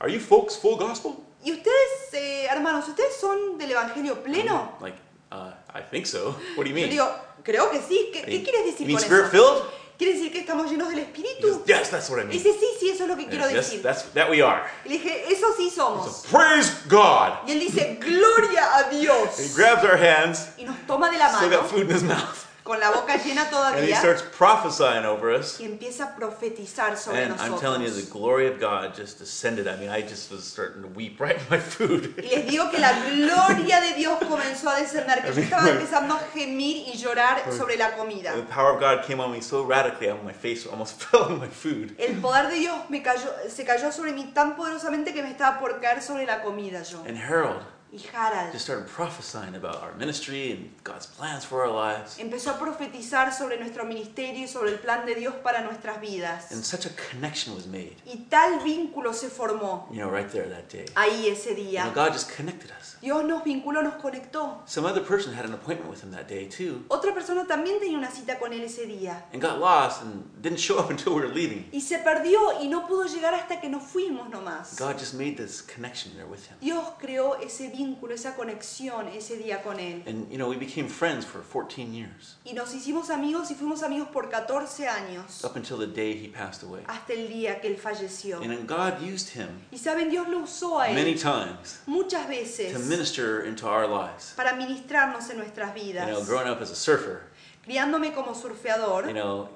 are 0.01 0.13
you 0.13 0.21
folks 0.21 0.57
full 0.59 0.77
gospel? 0.77 1.13
¿y 1.45 1.51
ustedes, 1.53 2.13
eh, 2.15 2.47
hermanos, 2.51 2.87
ustedes 2.89 3.17
son 3.21 3.59
del 3.59 3.71
Evangelio 3.73 4.23
pleno? 4.23 4.77
Like, 4.81 4.97
uh, 5.33 5.51
I 5.75 5.83
think 5.91 6.07
so. 6.07 6.37
What 6.57 6.65
do 6.65 6.71
you 6.71 6.71
Yo 6.71 6.75
mean? 6.75 6.91
digo, 6.91 7.09
creo 7.43 7.71
que 7.71 7.81
sí. 7.81 8.11
¿Qué, 8.13 8.23
qué 8.23 8.43
quieres 8.45 8.65
decir 8.67 8.87
You 8.87 8.95
mean 8.95 8.99
con 8.99 9.05
spirit 9.05 9.25
eso? 9.25 9.31
filled? 9.33 9.63
¿Quiere 9.99 10.15
decir 10.15 10.33
que 10.33 10.41
estamos 10.41 10.69
llenos 10.71 10.89
del 10.89 10.99
He 10.99 11.03
goes, 11.03 11.09
Espíritu? 11.13 11.63
yes, 11.67 11.91
that's 11.91 12.11
what 12.11 12.19
I 12.19 12.23
Y 12.23 12.27
mean. 12.27 12.31
dice, 12.43 12.53
sí, 12.59 12.67
sí, 12.81 12.91
eso 12.91 13.05
es 13.05 13.09
lo 13.09 13.17
que 13.17 13.27
quiero 13.29 13.47
Yes, 13.49 13.55
decir. 13.71 13.83
that's 13.83 14.03
that 14.15 14.29
we 14.31 14.43
are. 14.43 14.63
Y 14.85 14.89
le 14.89 14.95
dije, 14.99 15.33
eso 15.33 15.47
sí 15.57 15.71
somos. 15.71 16.23
So 16.23 16.29
praise 16.37 16.73
God. 16.89 17.47
Y 17.47 17.53
él 17.53 17.61
dice, 17.61 17.99
gloria 18.01 18.65
a 18.75 18.79
And 18.85 18.93
he 18.93 19.01
Dios. 19.01 19.55
grabs 19.57 19.85
our 19.85 19.97
hands, 19.97 20.49
Y 20.59 20.65
nos 20.65 20.77
toma 20.87 21.09
de 21.11 21.19
la 21.19 21.29
still 21.29 21.49
got 21.51 21.63
mano, 21.63 21.69
food 21.69 21.83
in 21.83 21.91
his 21.97 22.03
mouth, 22.03 22.47
con 22.65 22.79
la 22.79 22.91
boca 22.91 23.17
llena 23.17 23.43
and 23.75 23.85
he 23.89 23.95
starts 23.95 24.23
prophesying 24.23 25.05
over 25.05 25.31
us. 25.31 25.59
y 25.61 25.65
empieza 25.65 26.05
a 26.05 26.17
profetizar 26.17 26.97
sobre 26.97 27.25
And 27.25 27.35
I'm 27.41 27.59
telling 27.59 27.83
you, 27.83 27.89
the 27.91 28.03
nosotros. 28.03 28.11
glory 28.13 28.47
of 28.47 28.61
God 28.61 28.95
just 28.95 29.19
descended. 29.19 29.67
I 29.67 29.77
mean, 29.77 29.89
I 29.91 30.03
just 30.03 30.31
was 30.31 30.45
starting 30.45 30.83
to 30.83 30.89
weep 30.89 31.21
right 31.21 31.37
in 31.37 31.43
my 31.51 31.59
food. 31.59 32.15
Y 32.19 32.29
les 32.29 32.47
digo 32.47 32.71
que 32.71 32.79
la 32.79 32.93
gloria 33.11 33.81
de 33.81 33.95
Dios 33.95 34.19
comenzó 34.29 34.69
a 34.71 34.77
descender, 34.81 35.23
que 35.23 35.33
yo 35.35 35.43
estaba 35.43 35.69
empezando 35.71 36.15
a 36.15 36.21
gemir 36.33 36.89
y 36.89 36.97
llorar 36.97 37.43
sobre 37.53 37.77
la 37.77 37.97
comida. 37.97 38.33
The 38.35 38.43
power 38.43 38.75
of 38.75 38.81
God 38.81 39.05
came 39.07 39.21
on 39.21 39.33
me 39.33 39.41
so 39.43 39.65
radically, 39.65 40.09
I- 40.09 40.15
my 40.23 40.33
face 40.33 40.67
almost 40.67 41.03
fell 41.03 41.31
in 41.33 41.41
my 41.41 41.49
food. 41.49 41.95
El 41.99 42.21
poder 42.21 42.49
de 42.49 42.57
Dios 42.61 42.89
me 42.91 43.03
cayó, 43.03 43.29
se 43.49 43.65
cayó 43.65 43.91
sobre 43.93 44.13
mí 44.13 44.33
tan 44.33 44.55
poderosamente 44.57 45.13
que 45.13 45.23
me 45.23 45.31
estaba 45.31 45.59
por 45.59 45.81
caer 45.81 46.01
sobre 46.03 46.27
la 46.27 46.43
comida 46.43 46.83
yo. 46.83 47.03
And 47.07 47.19
Harold 47.19 47.63
Y 47.93 48.01
Harald 48.11 48.53
just 48.53 48.65
started 48.65 48.87
prophesying 48.87 49.55
about 49.55 49.83
our 49.83 49.93
ministry 49.99 50.51
and 50.53 50.71
God's 50.83 51.07
plans 51.07 51.45
for 51.45 51.61
our 51.63 51.71
lives. 51.71 52.19
empezó 52.19 52.51
a 52.53 52.59
profetizar 52.59 53.35
sobre 53.35 53.59
nuestro 53.59 53.85
ministerio 53.85 54.45
y 54.45 54.49
sobre 54.49 54.71
el 54.71 54.79
plan 54.79 55.05
de 55.05 55.15
Dios 55.15 55.35
para 55.43 55.61
nuestras 55.63 56.01
vidas. 56.01 56.51
And 56.53 56.65
such 56.65 56.87
a 56.87 56.91
connection 57.11 57.55
was 57.55 57.67
made, 57.67 57.95
Y 58.07 58.27
tal 58.31 58.61
vínculo 58.61 59.13
se 59.13 59.29
formó 59.29 59.89
you 59.91 59.99
know, 59.99 60.09
right 60.11 60.27
there 60.31 60.49
that 60.49 60.71
day. 60.71 60.87
ahí 60.95 61.29
ese 61.29 61.51
You 61.51 61.57
know, 61.57 61.91
día. 61.91 61.95
God 61.95 62.13
just 62.15 62.35
connected 62.35 62.71
us. 62.81 62.97
Dios 63.03 63.23
nos 63.25 63.45
vinculó, 63.45 63.83
nos 63.83 63.97
conectó. 64.01 64.63
Some 64.65 64.87
other 64.87 65.03
person 65.05 65.35
had 65.35 65.45
an 65.45 65.53
appointment 65.53 65.91
with 65.91 66.03
him 66.03 66.13
that 66.13 66.27
day 66.29 66.47
too, 66.49 66.87
Otra 66.89 67.13
persona 67.13 67.47
también 67.47 67.79
tenía 67.79 67.99
una 67.99 68.11
cita 68.11 68.39
con 68.39 68.55
él 68.55 68.63
ese 68.65 68.87
día. 68.87 69.25
and 69.35 69.43
got 69.43 69.59
lost 69.61 70.01
and 70.03 70.25
didn't 70.41 70.59
show 70.61 70.79
up 70.79 70.89
until 70.91 71.15
we 71.15 71.21
were 71.21 71.29
leaving. 71.35 71.69
Y 71.73 71.83
se 71.83 71.99
perdió 71.99 72.63
y 72.63 72.69
no 72.69 72.87
pudo 72.87 73.05
llegar 73.05 73.35
hasta 73.35 73.61
que 73.61 73.69
nos 73.69 73.83
fuimos 73.83 74.31
nomás. 74.31 74.79
God 74.79 74.97
just 74.99 75.13
made 75.13 75.37
this 75.37 75.61
connection 75.61 76.15
there 76.15 76.25
with 76.27 76.41
him. 76.49 76.57
Dios 76.59 76.85
creó 76.99 77.37
ese 77.39 77.69
vínculo, 77.69 77.82
esa 78.13 78.35
conexión 78.35 79.09
ese 79.09 79.37
día 79.37 79.63
con 79.63 79.79
él. 79.79 80.03
And, 80.07 80.31
you 80.31 80.39
know, 80.39 80.49
we 80.49 80.57
became 80.57 80.89
friends 80.89 81.25
for 81.25 81.41
14 81.43 81.93
years, 81.95 82.37
Y 82.45 82.53
nos 82.53 82.73
hicimos 82.75 83.11
amigos 83.11 83.51
y 83.51 83.55
fuimos 83.55 83.83
amigos 83.83 84.09
por 84.13 84.29
14 84.31 84.87
años, 84.89 85.45
up 85.45 85.57
until 85.57 85.79
the 85.79 85.87
day 85.87 86.13
he 86.15 86.29
passed 86.29 86.63
away. 86.63 86.83
hasta 86.87 87.13
el 87.13 87.29
día 87.29 87.61
que 87.61 87.69
él 87.69 87.77
falleció. 87.79 88.41
And 88.43 88.67
God 88.67 89.01
used 89.03 89.31
him 89.31 89.49
Y 89.71 89.79
saben, 89.79 90.11
Dios 90.11 90.29
lo 90.29 90.41
usó 90.41 90.81
a 90.81 90.93
many 90.93 91.13
él 91.13 91.21
times 91.21 91.81
muchas 91.87 92.23
to 92.23 92.29
veces 92.29 92.87
minister 92.89 93.45
into 93.47 93.67
our 93.67 93.87
lives. 93.87 94.33
para 94.37 94.55
ministrarnos 94.55 95.29
en 95.31 95.39
nuestras 95.39 95.75
You 95.75 95.83
vidas. 95.93 96.07
know, 96.09 96.23
growing 96.25 96.49
up 96.49 96.61
as 96.61 96.71
a 96.71 96.77
surfer, 96.77 97.31
Criándome 97.67 98.13
como 98.15 98.35
surfeador, 98.35 99.07
you 99.07 99.15
know, 99.15 99.49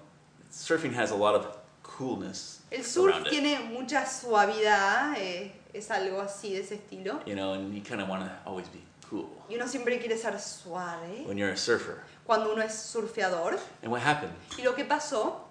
surfing 0.51 0.95
has 0.95 1.11
a 1.11 1.17
lot 1.17 1.35
of 1.35 1.47
coolness 1.83 2.61
el 2.71 2.83
surf 2.85 3.15
tiene 3.31 3.59
mucha 3.71 4.05
suavidad, 4.07 5.15
eh, 5.17 5.53
es 5.79 5.91
algo 5.91 6.21
así 6.21 6.55
de 6.55 6.61
ese 6.61 6.75
estilo. 6.77 7.21
You 7.27 7.35
know, 7.35 7.53
and 7.55 7.75
you 7.75 7.83
kind 7.83 8.01
of 8.01 8.09
want 8.09 8.23
to 8.25 8.31
always 8.47 8.69
be 8.69 8.81
cool 9.09 9.29
Y 9.49 9.55
uno 9.55 9.67
siempre 9.67 9.99
quiere 9.99 10.17
ser 10.19 10.39
suave 10.39 11.27
when 11.27 11.39
you're 11.39 11.53
a 11.53 11.57
surfer. 11.57 12.03
cuando 12.27 12.53
uno 12.53 12.63
es 12.63 12.75
surfeador. 12.75 13.59
And 13.83 13.91
what 13.93 14.01
happened? 14.03 14.33
Y 14.59 14.65
lo 14.65 14.73
que 14.75 14.85
pasó 14.85 15.43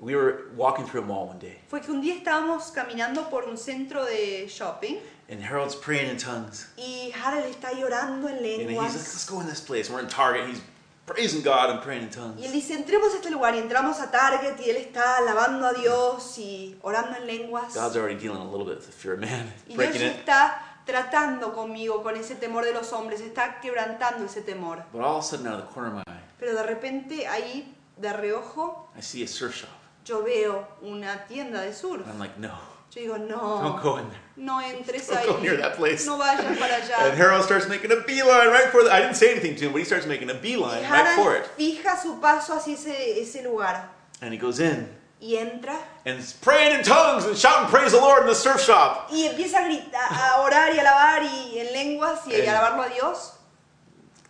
We 0.00 0.14
were 0.14 0.44
walking 0.56 0.86
through 0.86 1.02
a 1.02 1.06
mall 1.06 1.26
one 1.26 1.40
day, 1.40 1.58
fue 1.68 1.80
que 1.80 1.90
un 1.92 2.00
día 2.00 2.14
estábamos 2.22 2.72
caminando 2.72 3.28
por 3.28 3.42
un 3.48 3.56
centro 3.56 4.04
de 4.06 4.46
shopping 4.46 4.98
and 5.28 5.42
Harold's 5.42 5.74
praying 5.74 6.08
in 6.08 6.16
tongues. 6.16 6.68
y 6.78 7.10
Harold 7.12 7.44
está 7.46 7.72
llorando 7.72 8.28
en 8.28 8.36
And 8.36 8.46
he's 8.46 8.56
like, 8.58 8.68
lenguas. 8.68 8.94
let's 8.94 9.28
go 9.28 9.40
in 9.40 9.46
this 9.48 9.60
place. 9.60 9.90
We're 9.90 9.98
in 9.98 10.06
Target. 10.06 10.46
He's 10.48 10.60
praising 11.08 11.42
God 11.42 11.70
and 11.70 11.80
praying 11.82 12.02
in 12.04 12.08
Y 12.08 12.12
él 12.12 12.14
tongues. 12.14 12.52
dice, 12.52 12.74
entremos 12.74 13.12
a 13.12 13.16
este 13.16 13.30
lugar 13.30 13.54
y 13.54 13.58
entramos 13.58 13.98
a 14.00 14.10
Target 14.10 14.60
y 14.64 14.70
él 14.70 14.76
está 14.76 15.16
alabando 15.16 15.66
a 15.66 15.72
Dios 15.72 16.38
y 16.38 16.78
orando 16.82 17.16
en 17.16 17.26
lenguas. 17.26 17.74
God's 17.74 17.96
already 17.96 18.14
dealing 18.16 18.40
a 18.40 18.44
little 18.44 18.64
bit 18.64 18.76
with 18.78 18.86
the 18.86 18.92
fear 18.92 19.14
of 19.14 19.20
man, 19.20 19.52
Y 19.66 19.74
Dios 19.74 19.76
breaking 19.76 20.02
it. 20.02 20.16
está 20.18 20.62
tratando 20.86 21.52
conmigo 21.54 22.02
con 22.02 22.16
ese 22.16 22.34
temor 22.36 22.64
de 22.64 22.72
los 22.72 22.92
hombres, 22.92 23.20
está 23.20 23.60
quebrantando 23.60 24.24
ese 24.24 24.42
temor. 24.42 24.84
But 24.92 25.02
all 25.02 25.16
of 25.18 25.24
a 25.24 25.26
sudden, 25.26 25.46
out 25.48 25.60
of 25.60 25.68
the 25.68 25.74
corner 25.74 25.88
of 25.90 25.94
my 25.96 26.02
eye, 26.12 26.20
Pero 26.38 26.54
de 26.54 26.62
repente 26.62 27.26
ahí, 27.26 27.74
de 27.96 28.12
reojo, 28.12 28.88
I 28.96 29.02
see 29.02 29.22
a 29.24 29.26
surf 29.28 29.54
shop. 29.56 29.68
yo 30.04 30.22
veo 30.22 30.66
una 30.82 31.26
tienda 31.26 31.60
de 31.62 31.72
surf. 31.74 32.02
And 32.06 32.12
I'm 32.12 32.18
like, 32.18 32.38
no, 32.38 32.52
Yo 32.94 33.02
digo, 33.02 33.18
don't 33.18 33.28
no, 33.28 33.80
go 33.82 33.96
in 33.98 34.08
there. 34.08 34.18
no 34.36 34.60
entres 34.60 35.06
Don't 35.08 35.18
ahí, 35.20 35.26
go 35.26 35.38
near 35.40 35.56
that 35.58 35.76
place. 35.76 36.06
no 36.06 36.18
vayas 36.18 36.40
para 36.58 36.74
And 36.76 36.84
allá. 36.84 37.14
Harold 37.16 37.44
starts 37.44 37.68
making 37.68 37.92
a 37.92 38.00
beeline 38.06 38.48
right 38.48 38.70
for 38.70 38.82
the. 38.82 38.90
I 38.92 39.00
didn't 39.00 39.16
say 39.16 39.30
anything 39.30 39.54
to 39.56 39.66
him, 39.66 39.72
but 39.72 39.78
he 39.78 39.84
starts 39.84 40.06
making 40.06 40.30
a 40.30 40.34
Y 40.34 40.40
beeline 40.40 40.82
right 40.90 41.14
for 41.16 41.36
it. 41.36 41.44
fija 41.58 41.96
su 42.00 42.18
paso 42.20 42.54
hacia 42.54 42.74
ese, 42.74 43.18
ese 43.20 43.42
lugar 43.44 43.88
And 44.22 44.32
he 44.32 44.38
goes 44.38 44.58
in 44.60 44.88
y 45.20 45.34
entra 45.36 45.76
and 46.06 46.18
praying 46.40 46.78
in 46.78 46.84
tongues 46.84 47.24
and 47.26 47.36
shouting 47.36 47.68
praise 47.68 47.90
the 47.92 47.98
Lord 47.98 48.22
in 48.22 48.28
the 48.28 48.34
surf 48.34 48.60
shop. 48.62 49.08
y 49.10 49.26
empieza 49.28 49.58
a 49.58 49.64
gritar, 49.68 50.08
a 50.10 50.40
orar 50.42 50.72
y 50.74 50.78
alabar 50.78 51.22
y 51.24 51.58
en 51.58 51.72
lenguas 51.72 52.26
y 52.26 52.34
a 52.34 52.50
alabarlo 52.50 52.82
a 52.84 52.88
Dios 52.88 53.32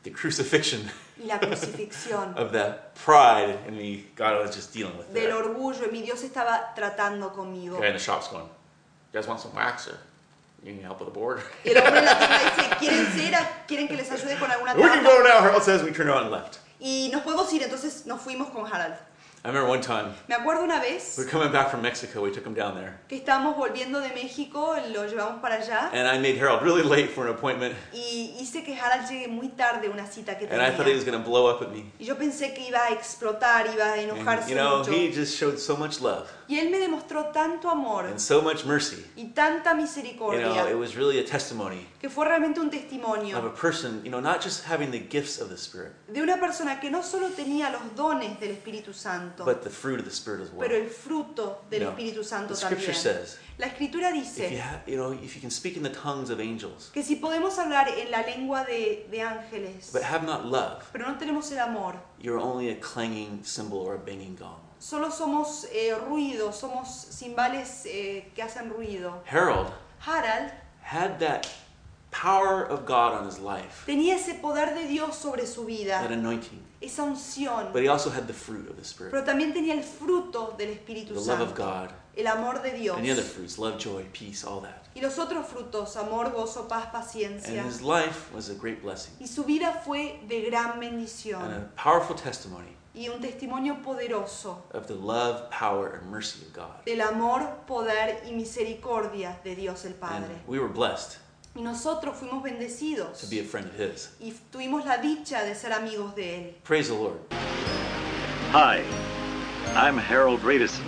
The 0.03 0.11
crucifixion 0.11 0.91
y 1.21 1.27
la 1.27 1.39
crucifixión 1.41 2.37
of 2.37 2.53
that 2.53 2.95
pride 2.95 3.59
in 3.67 3.77
me, 3.77 4.05
God 4.17 4.39
was 4.45 4.55
just 4.55 4.73
dealing 4.73 4.97
with 4.97 5.13
del 5.13 5.29
that. 5.31 5.45
orgullo 5.47 5.87
y 5.87 5.91
mi 5.91 6.03
Dios 6.03 6.23
estaba 6.23 6.75
tratando 6.75 7.33
conmigo. 7.33 7.79
The 7.81 7.99
shop's 7.99 8.29
going, 8.29 8.45
You 9.13 9.21
guys 9.21 9.27
want 9.27 9.41
some 9.41 9.53
wax 9.55 9.89
or 9.89 9.99
you 10.63 10.73
need 10.73 10.83
help 10.83 11.01
with 11.01 11.09
the 11.09 11.15
board? 11.15 11.43
Y 11.65 11.71
el 11.71 11.79
hombre 11.79 11.99
en 12.01 12.05
la 12.05 12.15
tienda 12.19 12.39
dice, 12.57 12.77
¿quieren 12.79 13.07
cera? 13.07 13.65
¿Quieren 13.67 13.89
que 13.89 13.97
les 13.97 14.11
ayude 14.11 14.39
con 14.39 14.51
alguna 14.51 14.75
we 14.75 14.83
can 14.83 15.03
tabla? 15.03 15.05
go 15.05 15.23
now, 15.23 15.41
Harold 15.41 15.63
says. 15.63 15.83
We 15.83 15.93
turned 15.93 16.11
around 16.11 16.25
and 16.25 16.31
left. 16.33 16.59
Y 16.81 17.11
nos 17.13 17.23
podemos 17.23 17.53
ir, 17.53 17.63
entonces 17.63 18.07
nos 18.07 18.21
fuimos 18.21 18.51
con 18.51 18.67
Harald. 18.67 18.95
I 19.45 19.49
remember 19.49 19.69
one 19.71 19.81
time, 19.81 20.13
Me 20.29 20.35
acuerdo 20.35 20.65
una 20.65 20.81
we 20.81 20.91
vez 20.95 21.15
were 21.17 21.25
coming 21.31 21.53
back 21.53 21.71
from 21.71 21.81
Mexico, 21.81 22.23
we 22.23 22.31
took 22.33 22.45
him 22.45 22.55
down 22.55 22.75
there. 22.75 22.99
que 23.09 23.17
estábamos 23.19 23.57
volviendo 23.57 24.01
de 24.01 24.09
México, 24.11 24.75
lo 24.93 25.07
llevamos 25.07 25.41
para 25.41 25.57
allá 25.57 25.91
And 25.93 26.09
I 26.09 26.19
made 26.19 26.37
Harold 26.39 26.63
really 26.63 26.83
late 26.83 27.09
for 27.11 27.27
an 27.29 27.35
appointment. 27.35 27.75
y 27.93 28.35
hice 28.41 28.65
que 28.65 28.75
Harald 28.77 29.09
llegue 29.09 29.29
muy 29.29 29.49
tarde 29.51 29.87
a 29.87 29.91
una 29.91 30.07
cita 30.07 30.37
que 30.37 30.47
And 30.49 30.61
I 30.61 30.71
thought 30.71 30.87
he 30.89 30.93
was 30.95 31.05
tenía. 31.05 31.13
going 31.13 31.23
to 31.25 31.29
blow 31.31 31.47
up 31.47 31.63
at 31.63 31.71
me. 31.73 31.93
Y 32.01 32.05
yo 32.07 32.17
pensé 32.17 32.53
que 32.53 32.69
iba 32.69 32.85
a 32.87 32.91
explotar, 32.93 33.67
iba 33.73 33.85
a 33.85 33.93
And, 33.95 34.11
enojarse 34.11 34.49
you 34.51 34.57
know, 34.57 34.79
mucho. 34.79 34.91
he 34.93 35.13
just 35.13 35.37
showed 35.39 35.59
so 35.59 35.77
much 35.77 36.01
love 36.01 36.29
Y 36.49 36.59
él 36.59 36.71
me 36.71 36.79
demostró 36.79 37.27
tanto 37.27 37.69
amor 37.69 38.07
and 38.07 38.19
so 38.19 38.41
much 38.41 38.65
mercy. 38.65 39.05
y 39.17 39.27
tanta 39.35 39.73
You 39.73 39.83
misericordia 39.83 40.47
know, 40.49 40.67
it 40.67 40.79
was 40.79 40.97
really 40.97 41.19
a 41.19 41.25
testimony 41.25 41.87
que 42.01 42.09
fue 42.09 42.25
realmente 42.25 42.59
un 42.59 42.69
of 42.69 42.75
a 42.75 42.77
testimonio 42.79 43.55
person, 43.55 44.03
you 44.03 44.11
know, 44.11 44.21
not 44.21 44.43
just 44.43 44.65
having 44.67 44.91
the 44.91 44.99
gifts 45.11 45.39
of 45.41 45.51
the 45.51 45.57
Spirit, 45.57 45.93
de 46.09 46.23
una 46.23 46.39
persona 46.39 46.81
que 46.81 46.91
no 46.91 47.03
solo 47.03 47.29
tenía 47.31 47.71
los 47.71 47.95
dones 47.95 48.41
del 48.41 48.53
Espíritu 48.53 48.95
Santo, 48.95 49.45
but 49.45 49.63
the 49.63 49.69
fruit 49.69 49.99
of 49.99 50.07
the 50.07 50.11
Spirit 50.11 50.41
as 50.41 50.51
well. 50.51 50.61
pero 50.67 50.77
el 50.77 50.89
fruto 50.89 51.65
del. 51.69 51.83
Espíritu 51.83 52.25
Santo 52.25 52.55
The 52.55 52.61
scripture 52.61 52.93
también. 52.95 53.03
says, 53.27 53.39
La 53.59 53.67
escritura 53.67 54.11
if 54.11 54.15
you, 54.15 54.23
dice 54.23 54.61
ha- 54.61 54.83
you 54.87 54.97
know, 54.97 55.13
if 55.13 55.35
you 55.35 55.41
can 55.41 55.51
speak 55.51 55.77
in 55.77 55.83
the 55.83 55.91
tongues 55.91 56.31
of 56.31 56.41
angels, 56.41 56.91
que 56.95 57.03
si 57.03 57.17
podemos 57.17 57.59
hablar 57.59 57.89
en 57.89 58.11
la 58.11 58.23
lengua 58.23 58.65
de, 58.65 59.07
de 59.11 59.21
ángeles, 59.21 59.91
but 59.93 60.03
have 60.03 60.25
not 60.25 60.47
love, 60.47 60.85
pero 60.93 61.07
no 61.09 61.19
tenemos 61.19 61.51
el 61.53 61.59
amor, 61.59 61.97
you're 62.21 62.39
only 62.41 62.71
a 62.71 62.77
clanging 62.81 63.43
cymbal 63.45 63.79
or 63.81 63.97
a 63.97 63.99
banging 63.99 64.37
gong. 64.37 64.61
Solo 64.79 65.11
somos 65.11 65.67
eh, 65.73 65.95
ruido, 66.09 66.53
somos 66.53 66.89
cimbales 67.11 67.85
eh, 67.87 68.31
que 68.35 68.43
hacen 68.43 68.71
ruido. 68.71 69.23
Harold 69.31 69.71
Harald 70.01 70.53
had 70.83 71.19
that 71.19 71.47
power 72.11 72.65
of 72.65 72.87
God 72.87 73.15
on 73.15 73.27
his 73.27 73.39
life, 73.39 73.85
tenía 73.87 74.15
ese 74.15 74.35
poder 74.41 74.75
de 74.75 74.87
Dios 74.87 75.17
sobre 75.17 75.47
su 75.47 75.63
that 75.63 75.67
vida, 75.69 76.13
anointing, 76.13 76.63
esa 76.81 77.03
unción, 77.03 77.73
but 77.73 77.83
he 77.83 77.89
also 77.89 78.11
had 78.11 78.27
the 78.27 78.33
fruit 78.33 78.69
of 78.71 78.77
the 78.77 78.85
Spirit, 78.85 79.11
pero 79.11 79.25
también 79.25 79.53
tenía 79.53 79.75
el 79.75 79.83
fruto 79.83 80.57
del 80.57 80.71
Espíritu 80.71 81.15
the 81.15 81.21
love 81.21 81.41
of 81.41 81.49
Santo, 81.49 81.65
God, 81.65 81.91
el 82.17 82.27
amor 82.27 82.63
de 82.63 82.73
Dios. 82.73 82.97
and 82.97 83.05
the 83.05 83.11
other 83.13 83.23
fruits, 83.23 83.59
love, 83.59 83.79
joy, 83.79 84.05
peace, 84.13 84.45
all 84.45 84.61
that. 84.61 84.85
Y 84.95 85.01
los 85.01 85.19
otros 85.19 85.47
frutos, 85.47 85.97
amor, 85.97 86.31
gozo, 86.33 86.67
paz, 86.67 86.85
And 86.85 86.93
paciencia. 86.93 87.63
his 87.65 87.83
life 87.83 88.33
was 88.35 88.49
a 88.49 88.55
great 88.55 88.83
blessing. 88.83 89.13
Y 89.21 89.27
su 89.27 89.45
vida 89.45 89.83
fue 89.85 90.21
de 90.27 90.49
gran 90.49 90.73
and 90.73 90.81
bendición 90.81 91.43
a 91.43 91.69
powerful 91.77 92.17
testimony 92.17 92.75
y 92.95 93.09
un 93.09 93.21
testimonio 93.21 93.83
poderoso 93.83 94.63
of 94.73 94.87
the 94.87 94.95
love, 94.95 95.49
power, 95.51 95.99
and 96.01 96.11
mercy 96.11 96.41
of 96.47 96.53
God. 96.53 96.85
del 96.85 97.01
amor, 97.03 97.41
poder 97.67 98.23
y 98.27 98.33
misericordia 98.33 99.37
de 99.45 99.55
Dios 99.55 99.85
el 99.85 99.93
And 99.93 100.01
Padre. 100.01 100.35
we 100.47 100.59
were 100.59 100.69
blessed 100.69 101.19
Y 101.57 101.63
nosotros 101.63 102.17
fuimos 102.17 102.43
bendecidos 102.43 103.21
to 103.21 103.27
be 103.27 103.41
a 103.41 103.45
friend 103.45 103.67
of 103.67 103.75
his. 103.75 104.11
y 104.21 104.33
tuvimos 104.53 104.85
la 104.85 104.99
dicha 104.99 105.43
de 105.45 105.55
ser 105.55 105.73
amigos 105.73 106.15
de 106.15 106.37
Él. 106.37 106.55
Praise 106.65 106.89
the 106.89 106.95
Lord. 106.95 107.19
Hi, 108.53 108.83
I'm 109.75 109.99
Harold 109.99 110.43
Radisson, 110.45 110.85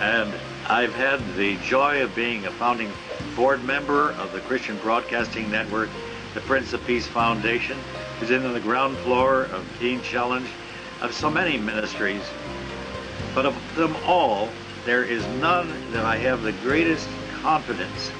and 0.00 0.32
I've 0.68 0.92
had 0.94 1.20
the 1.36 1.56
joy 1.64 2.02
of 2.02 2.14
being 2.14 2.44
a 2.46 2.50
founding 2.52 2.90
board 3.36 3.62
member 3.64 4.10
of 4.12 4.32
the 4.32 4.40
Christian 4.40 4.76
Broadcasting 4.78 5.50
Network, 5.50 5.88
the 6.34 6.40
Prince 6.40 6.72
of 6.72 6.84
Peace 6.86 7.06
Foundation, 7.06 7.78
is 8.20 8.30
in 8.30 8.42
the 8.52 8.60
ground 8.60 8.96
floor 8.98 9.44
of 9.52 9.64
Teen 9.78 10.02
Challenge, 10.02 10.48
of 11.00 11.12
so 11.12 11.30
many 11.30 11.58
ministries. 11.58 12.22
But 13.34 13.46
of 13.46 13.56
them 13.74 13.96
all, 14.06 14.48
there 14.84 15.04
is 15.04 15.26
none 15.40 15.68
that 15.92 16.04
I 16.04 16.16
have 16.16 16.42
the 16.42 16.52
greatest 16.52 17.08
confidence 17.42 18.10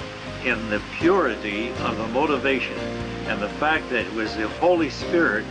in 0.43 0.69
the 0.69 0.81
purity 0.99 1.69
of 1.79 1.97
the 1.97 2.07
motivation 2.07 2.77
and 3.27 3.41
the 3.41 3.49
fact 3.49 3.89
that 3.89 4.05
it 4.05 4.13
was 4.13 4.35
the 4.35 4.47
Holy 4.47 4.89
Spirit 4.89 5.43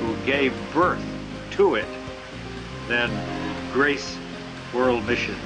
who 0.00 0.16
gave 0.26 0.52
birth 0.72 1.04
to 1.52 1.76
it 1.76 1.88
than 2.88 3.10
Grace 3.72 4.16
World 4.72 5.06
Mission, 5.06 5.36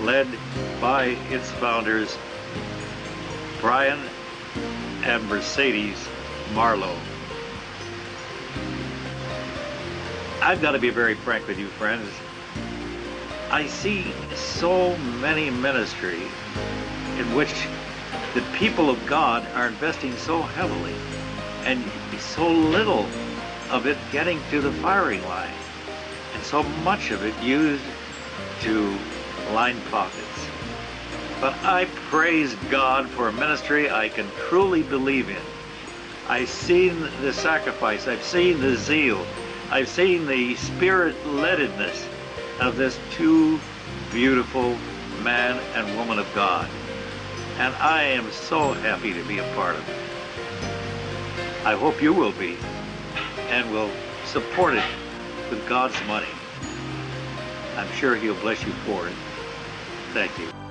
led 0.00 0.28
by 0.80 1.16
its 1.30 1.50
founders, 1.52 2.16
Brian 3.60 4.00
and 5.04 5.28
Mercedes 5.28 6.08
Marlowe. 6.54 6.96
I've 10.44 10.60
got 10.60 10.72
to 10.72 10.80
be 10.80 10.90
very 10.90 11.14
frank 11.14 11.46
with 11.46 11.56
you, 11.56 11.68
friends. 11.68 12.10
I 13.48 13.68
see 13.68 14.12
so 14.34 14.96
many 14.96 15.50
ministries 15.50 16.32
in 17.16 17.32
which 17.36 17.68
the 18.34 18.42
people 18.58 18.90
of 18.90 19.06
God 19.06 19.46
are 19.54 19.68
investing 19.68 20.16
so 20.16 20.42
heavily 20.42 20.96
and 21.62 21.80
so 22.18 22.50
little 22.50 23.06
of 23.70 23.86
it 23.86 23.96
getting 24.10 24.40
to 24.50 24.60
the 24.60 24.72
firing 24.72 25.22
line 25.28 25.54
and 26.34 26.42
so 26.42 26.64
much 26.82 27.12
of 27.12 27.24
it 27.24 27.40
used 27.40 27.84
to 28.62 28.98
line 29.52 29.80
pockets. 29.92 30.48
But 31.40 31.54
I 31.62 31.84
praise 32.10 32.56
God 32.68 33.08
for 33.10 33.28
a 33.28 33.32
ministry 33.32 33.88
I 33.88 34.08
can 34.08 34.28
truly 34.48 34.82
believe 34.82 35.30
in. 35.30 35.42
I've 36.26 36.48
seen 36.48 37.00
the 37.20 37.32
sacrifice, 37.32 38.08
I've 38.08 38.24
seen 38.24 38.60
the 38.60 38.74
zeal, 38.74 39.24
I've 39.72 39.88
seen 39.88 40.26
the 40.26 40.54
spirit 40.56 41.16
leadedness 41.24 42.06
of 42.60 42.76
this 42.76 43.00
two 43.10 43.58
beautiful 44.10 44.76
man 45.22 45.58
and 45.74 45.96
woman 45.96 46.18
of 46.18 46.26
God. 46.34 46.68
And 47.56 47.74
I 47.76 48.02
am 48.02 48.30
so 48.32 48.74
happy 48.74 49.14
to 49.14 49.24
be 49.24 49.38
a 49.38 49.54
part 49.54 49.76
of 49.76 49.88
it. 49.88 49.96
I 51.64 51.74
hope 51.74 52.02
you 52.02 52.12
will 52.12 52.32
be 52.32 52.58
and 53.48 53.72
will 53.72 53.90
support 54.26 54.74
it 54.74 54.84
with 55.48 55.66
God's 55.66 55.96
money. 56.06 56.28
I'm 57.78 57.90
sure 57.92 58.14
He'll 58.14 58.34
bless 58.34 58.62
you 58.66 58.72
for 58.84 59.08
it. 59.08 59.14
Thank 60.12 60.38
you. 60.38 60.61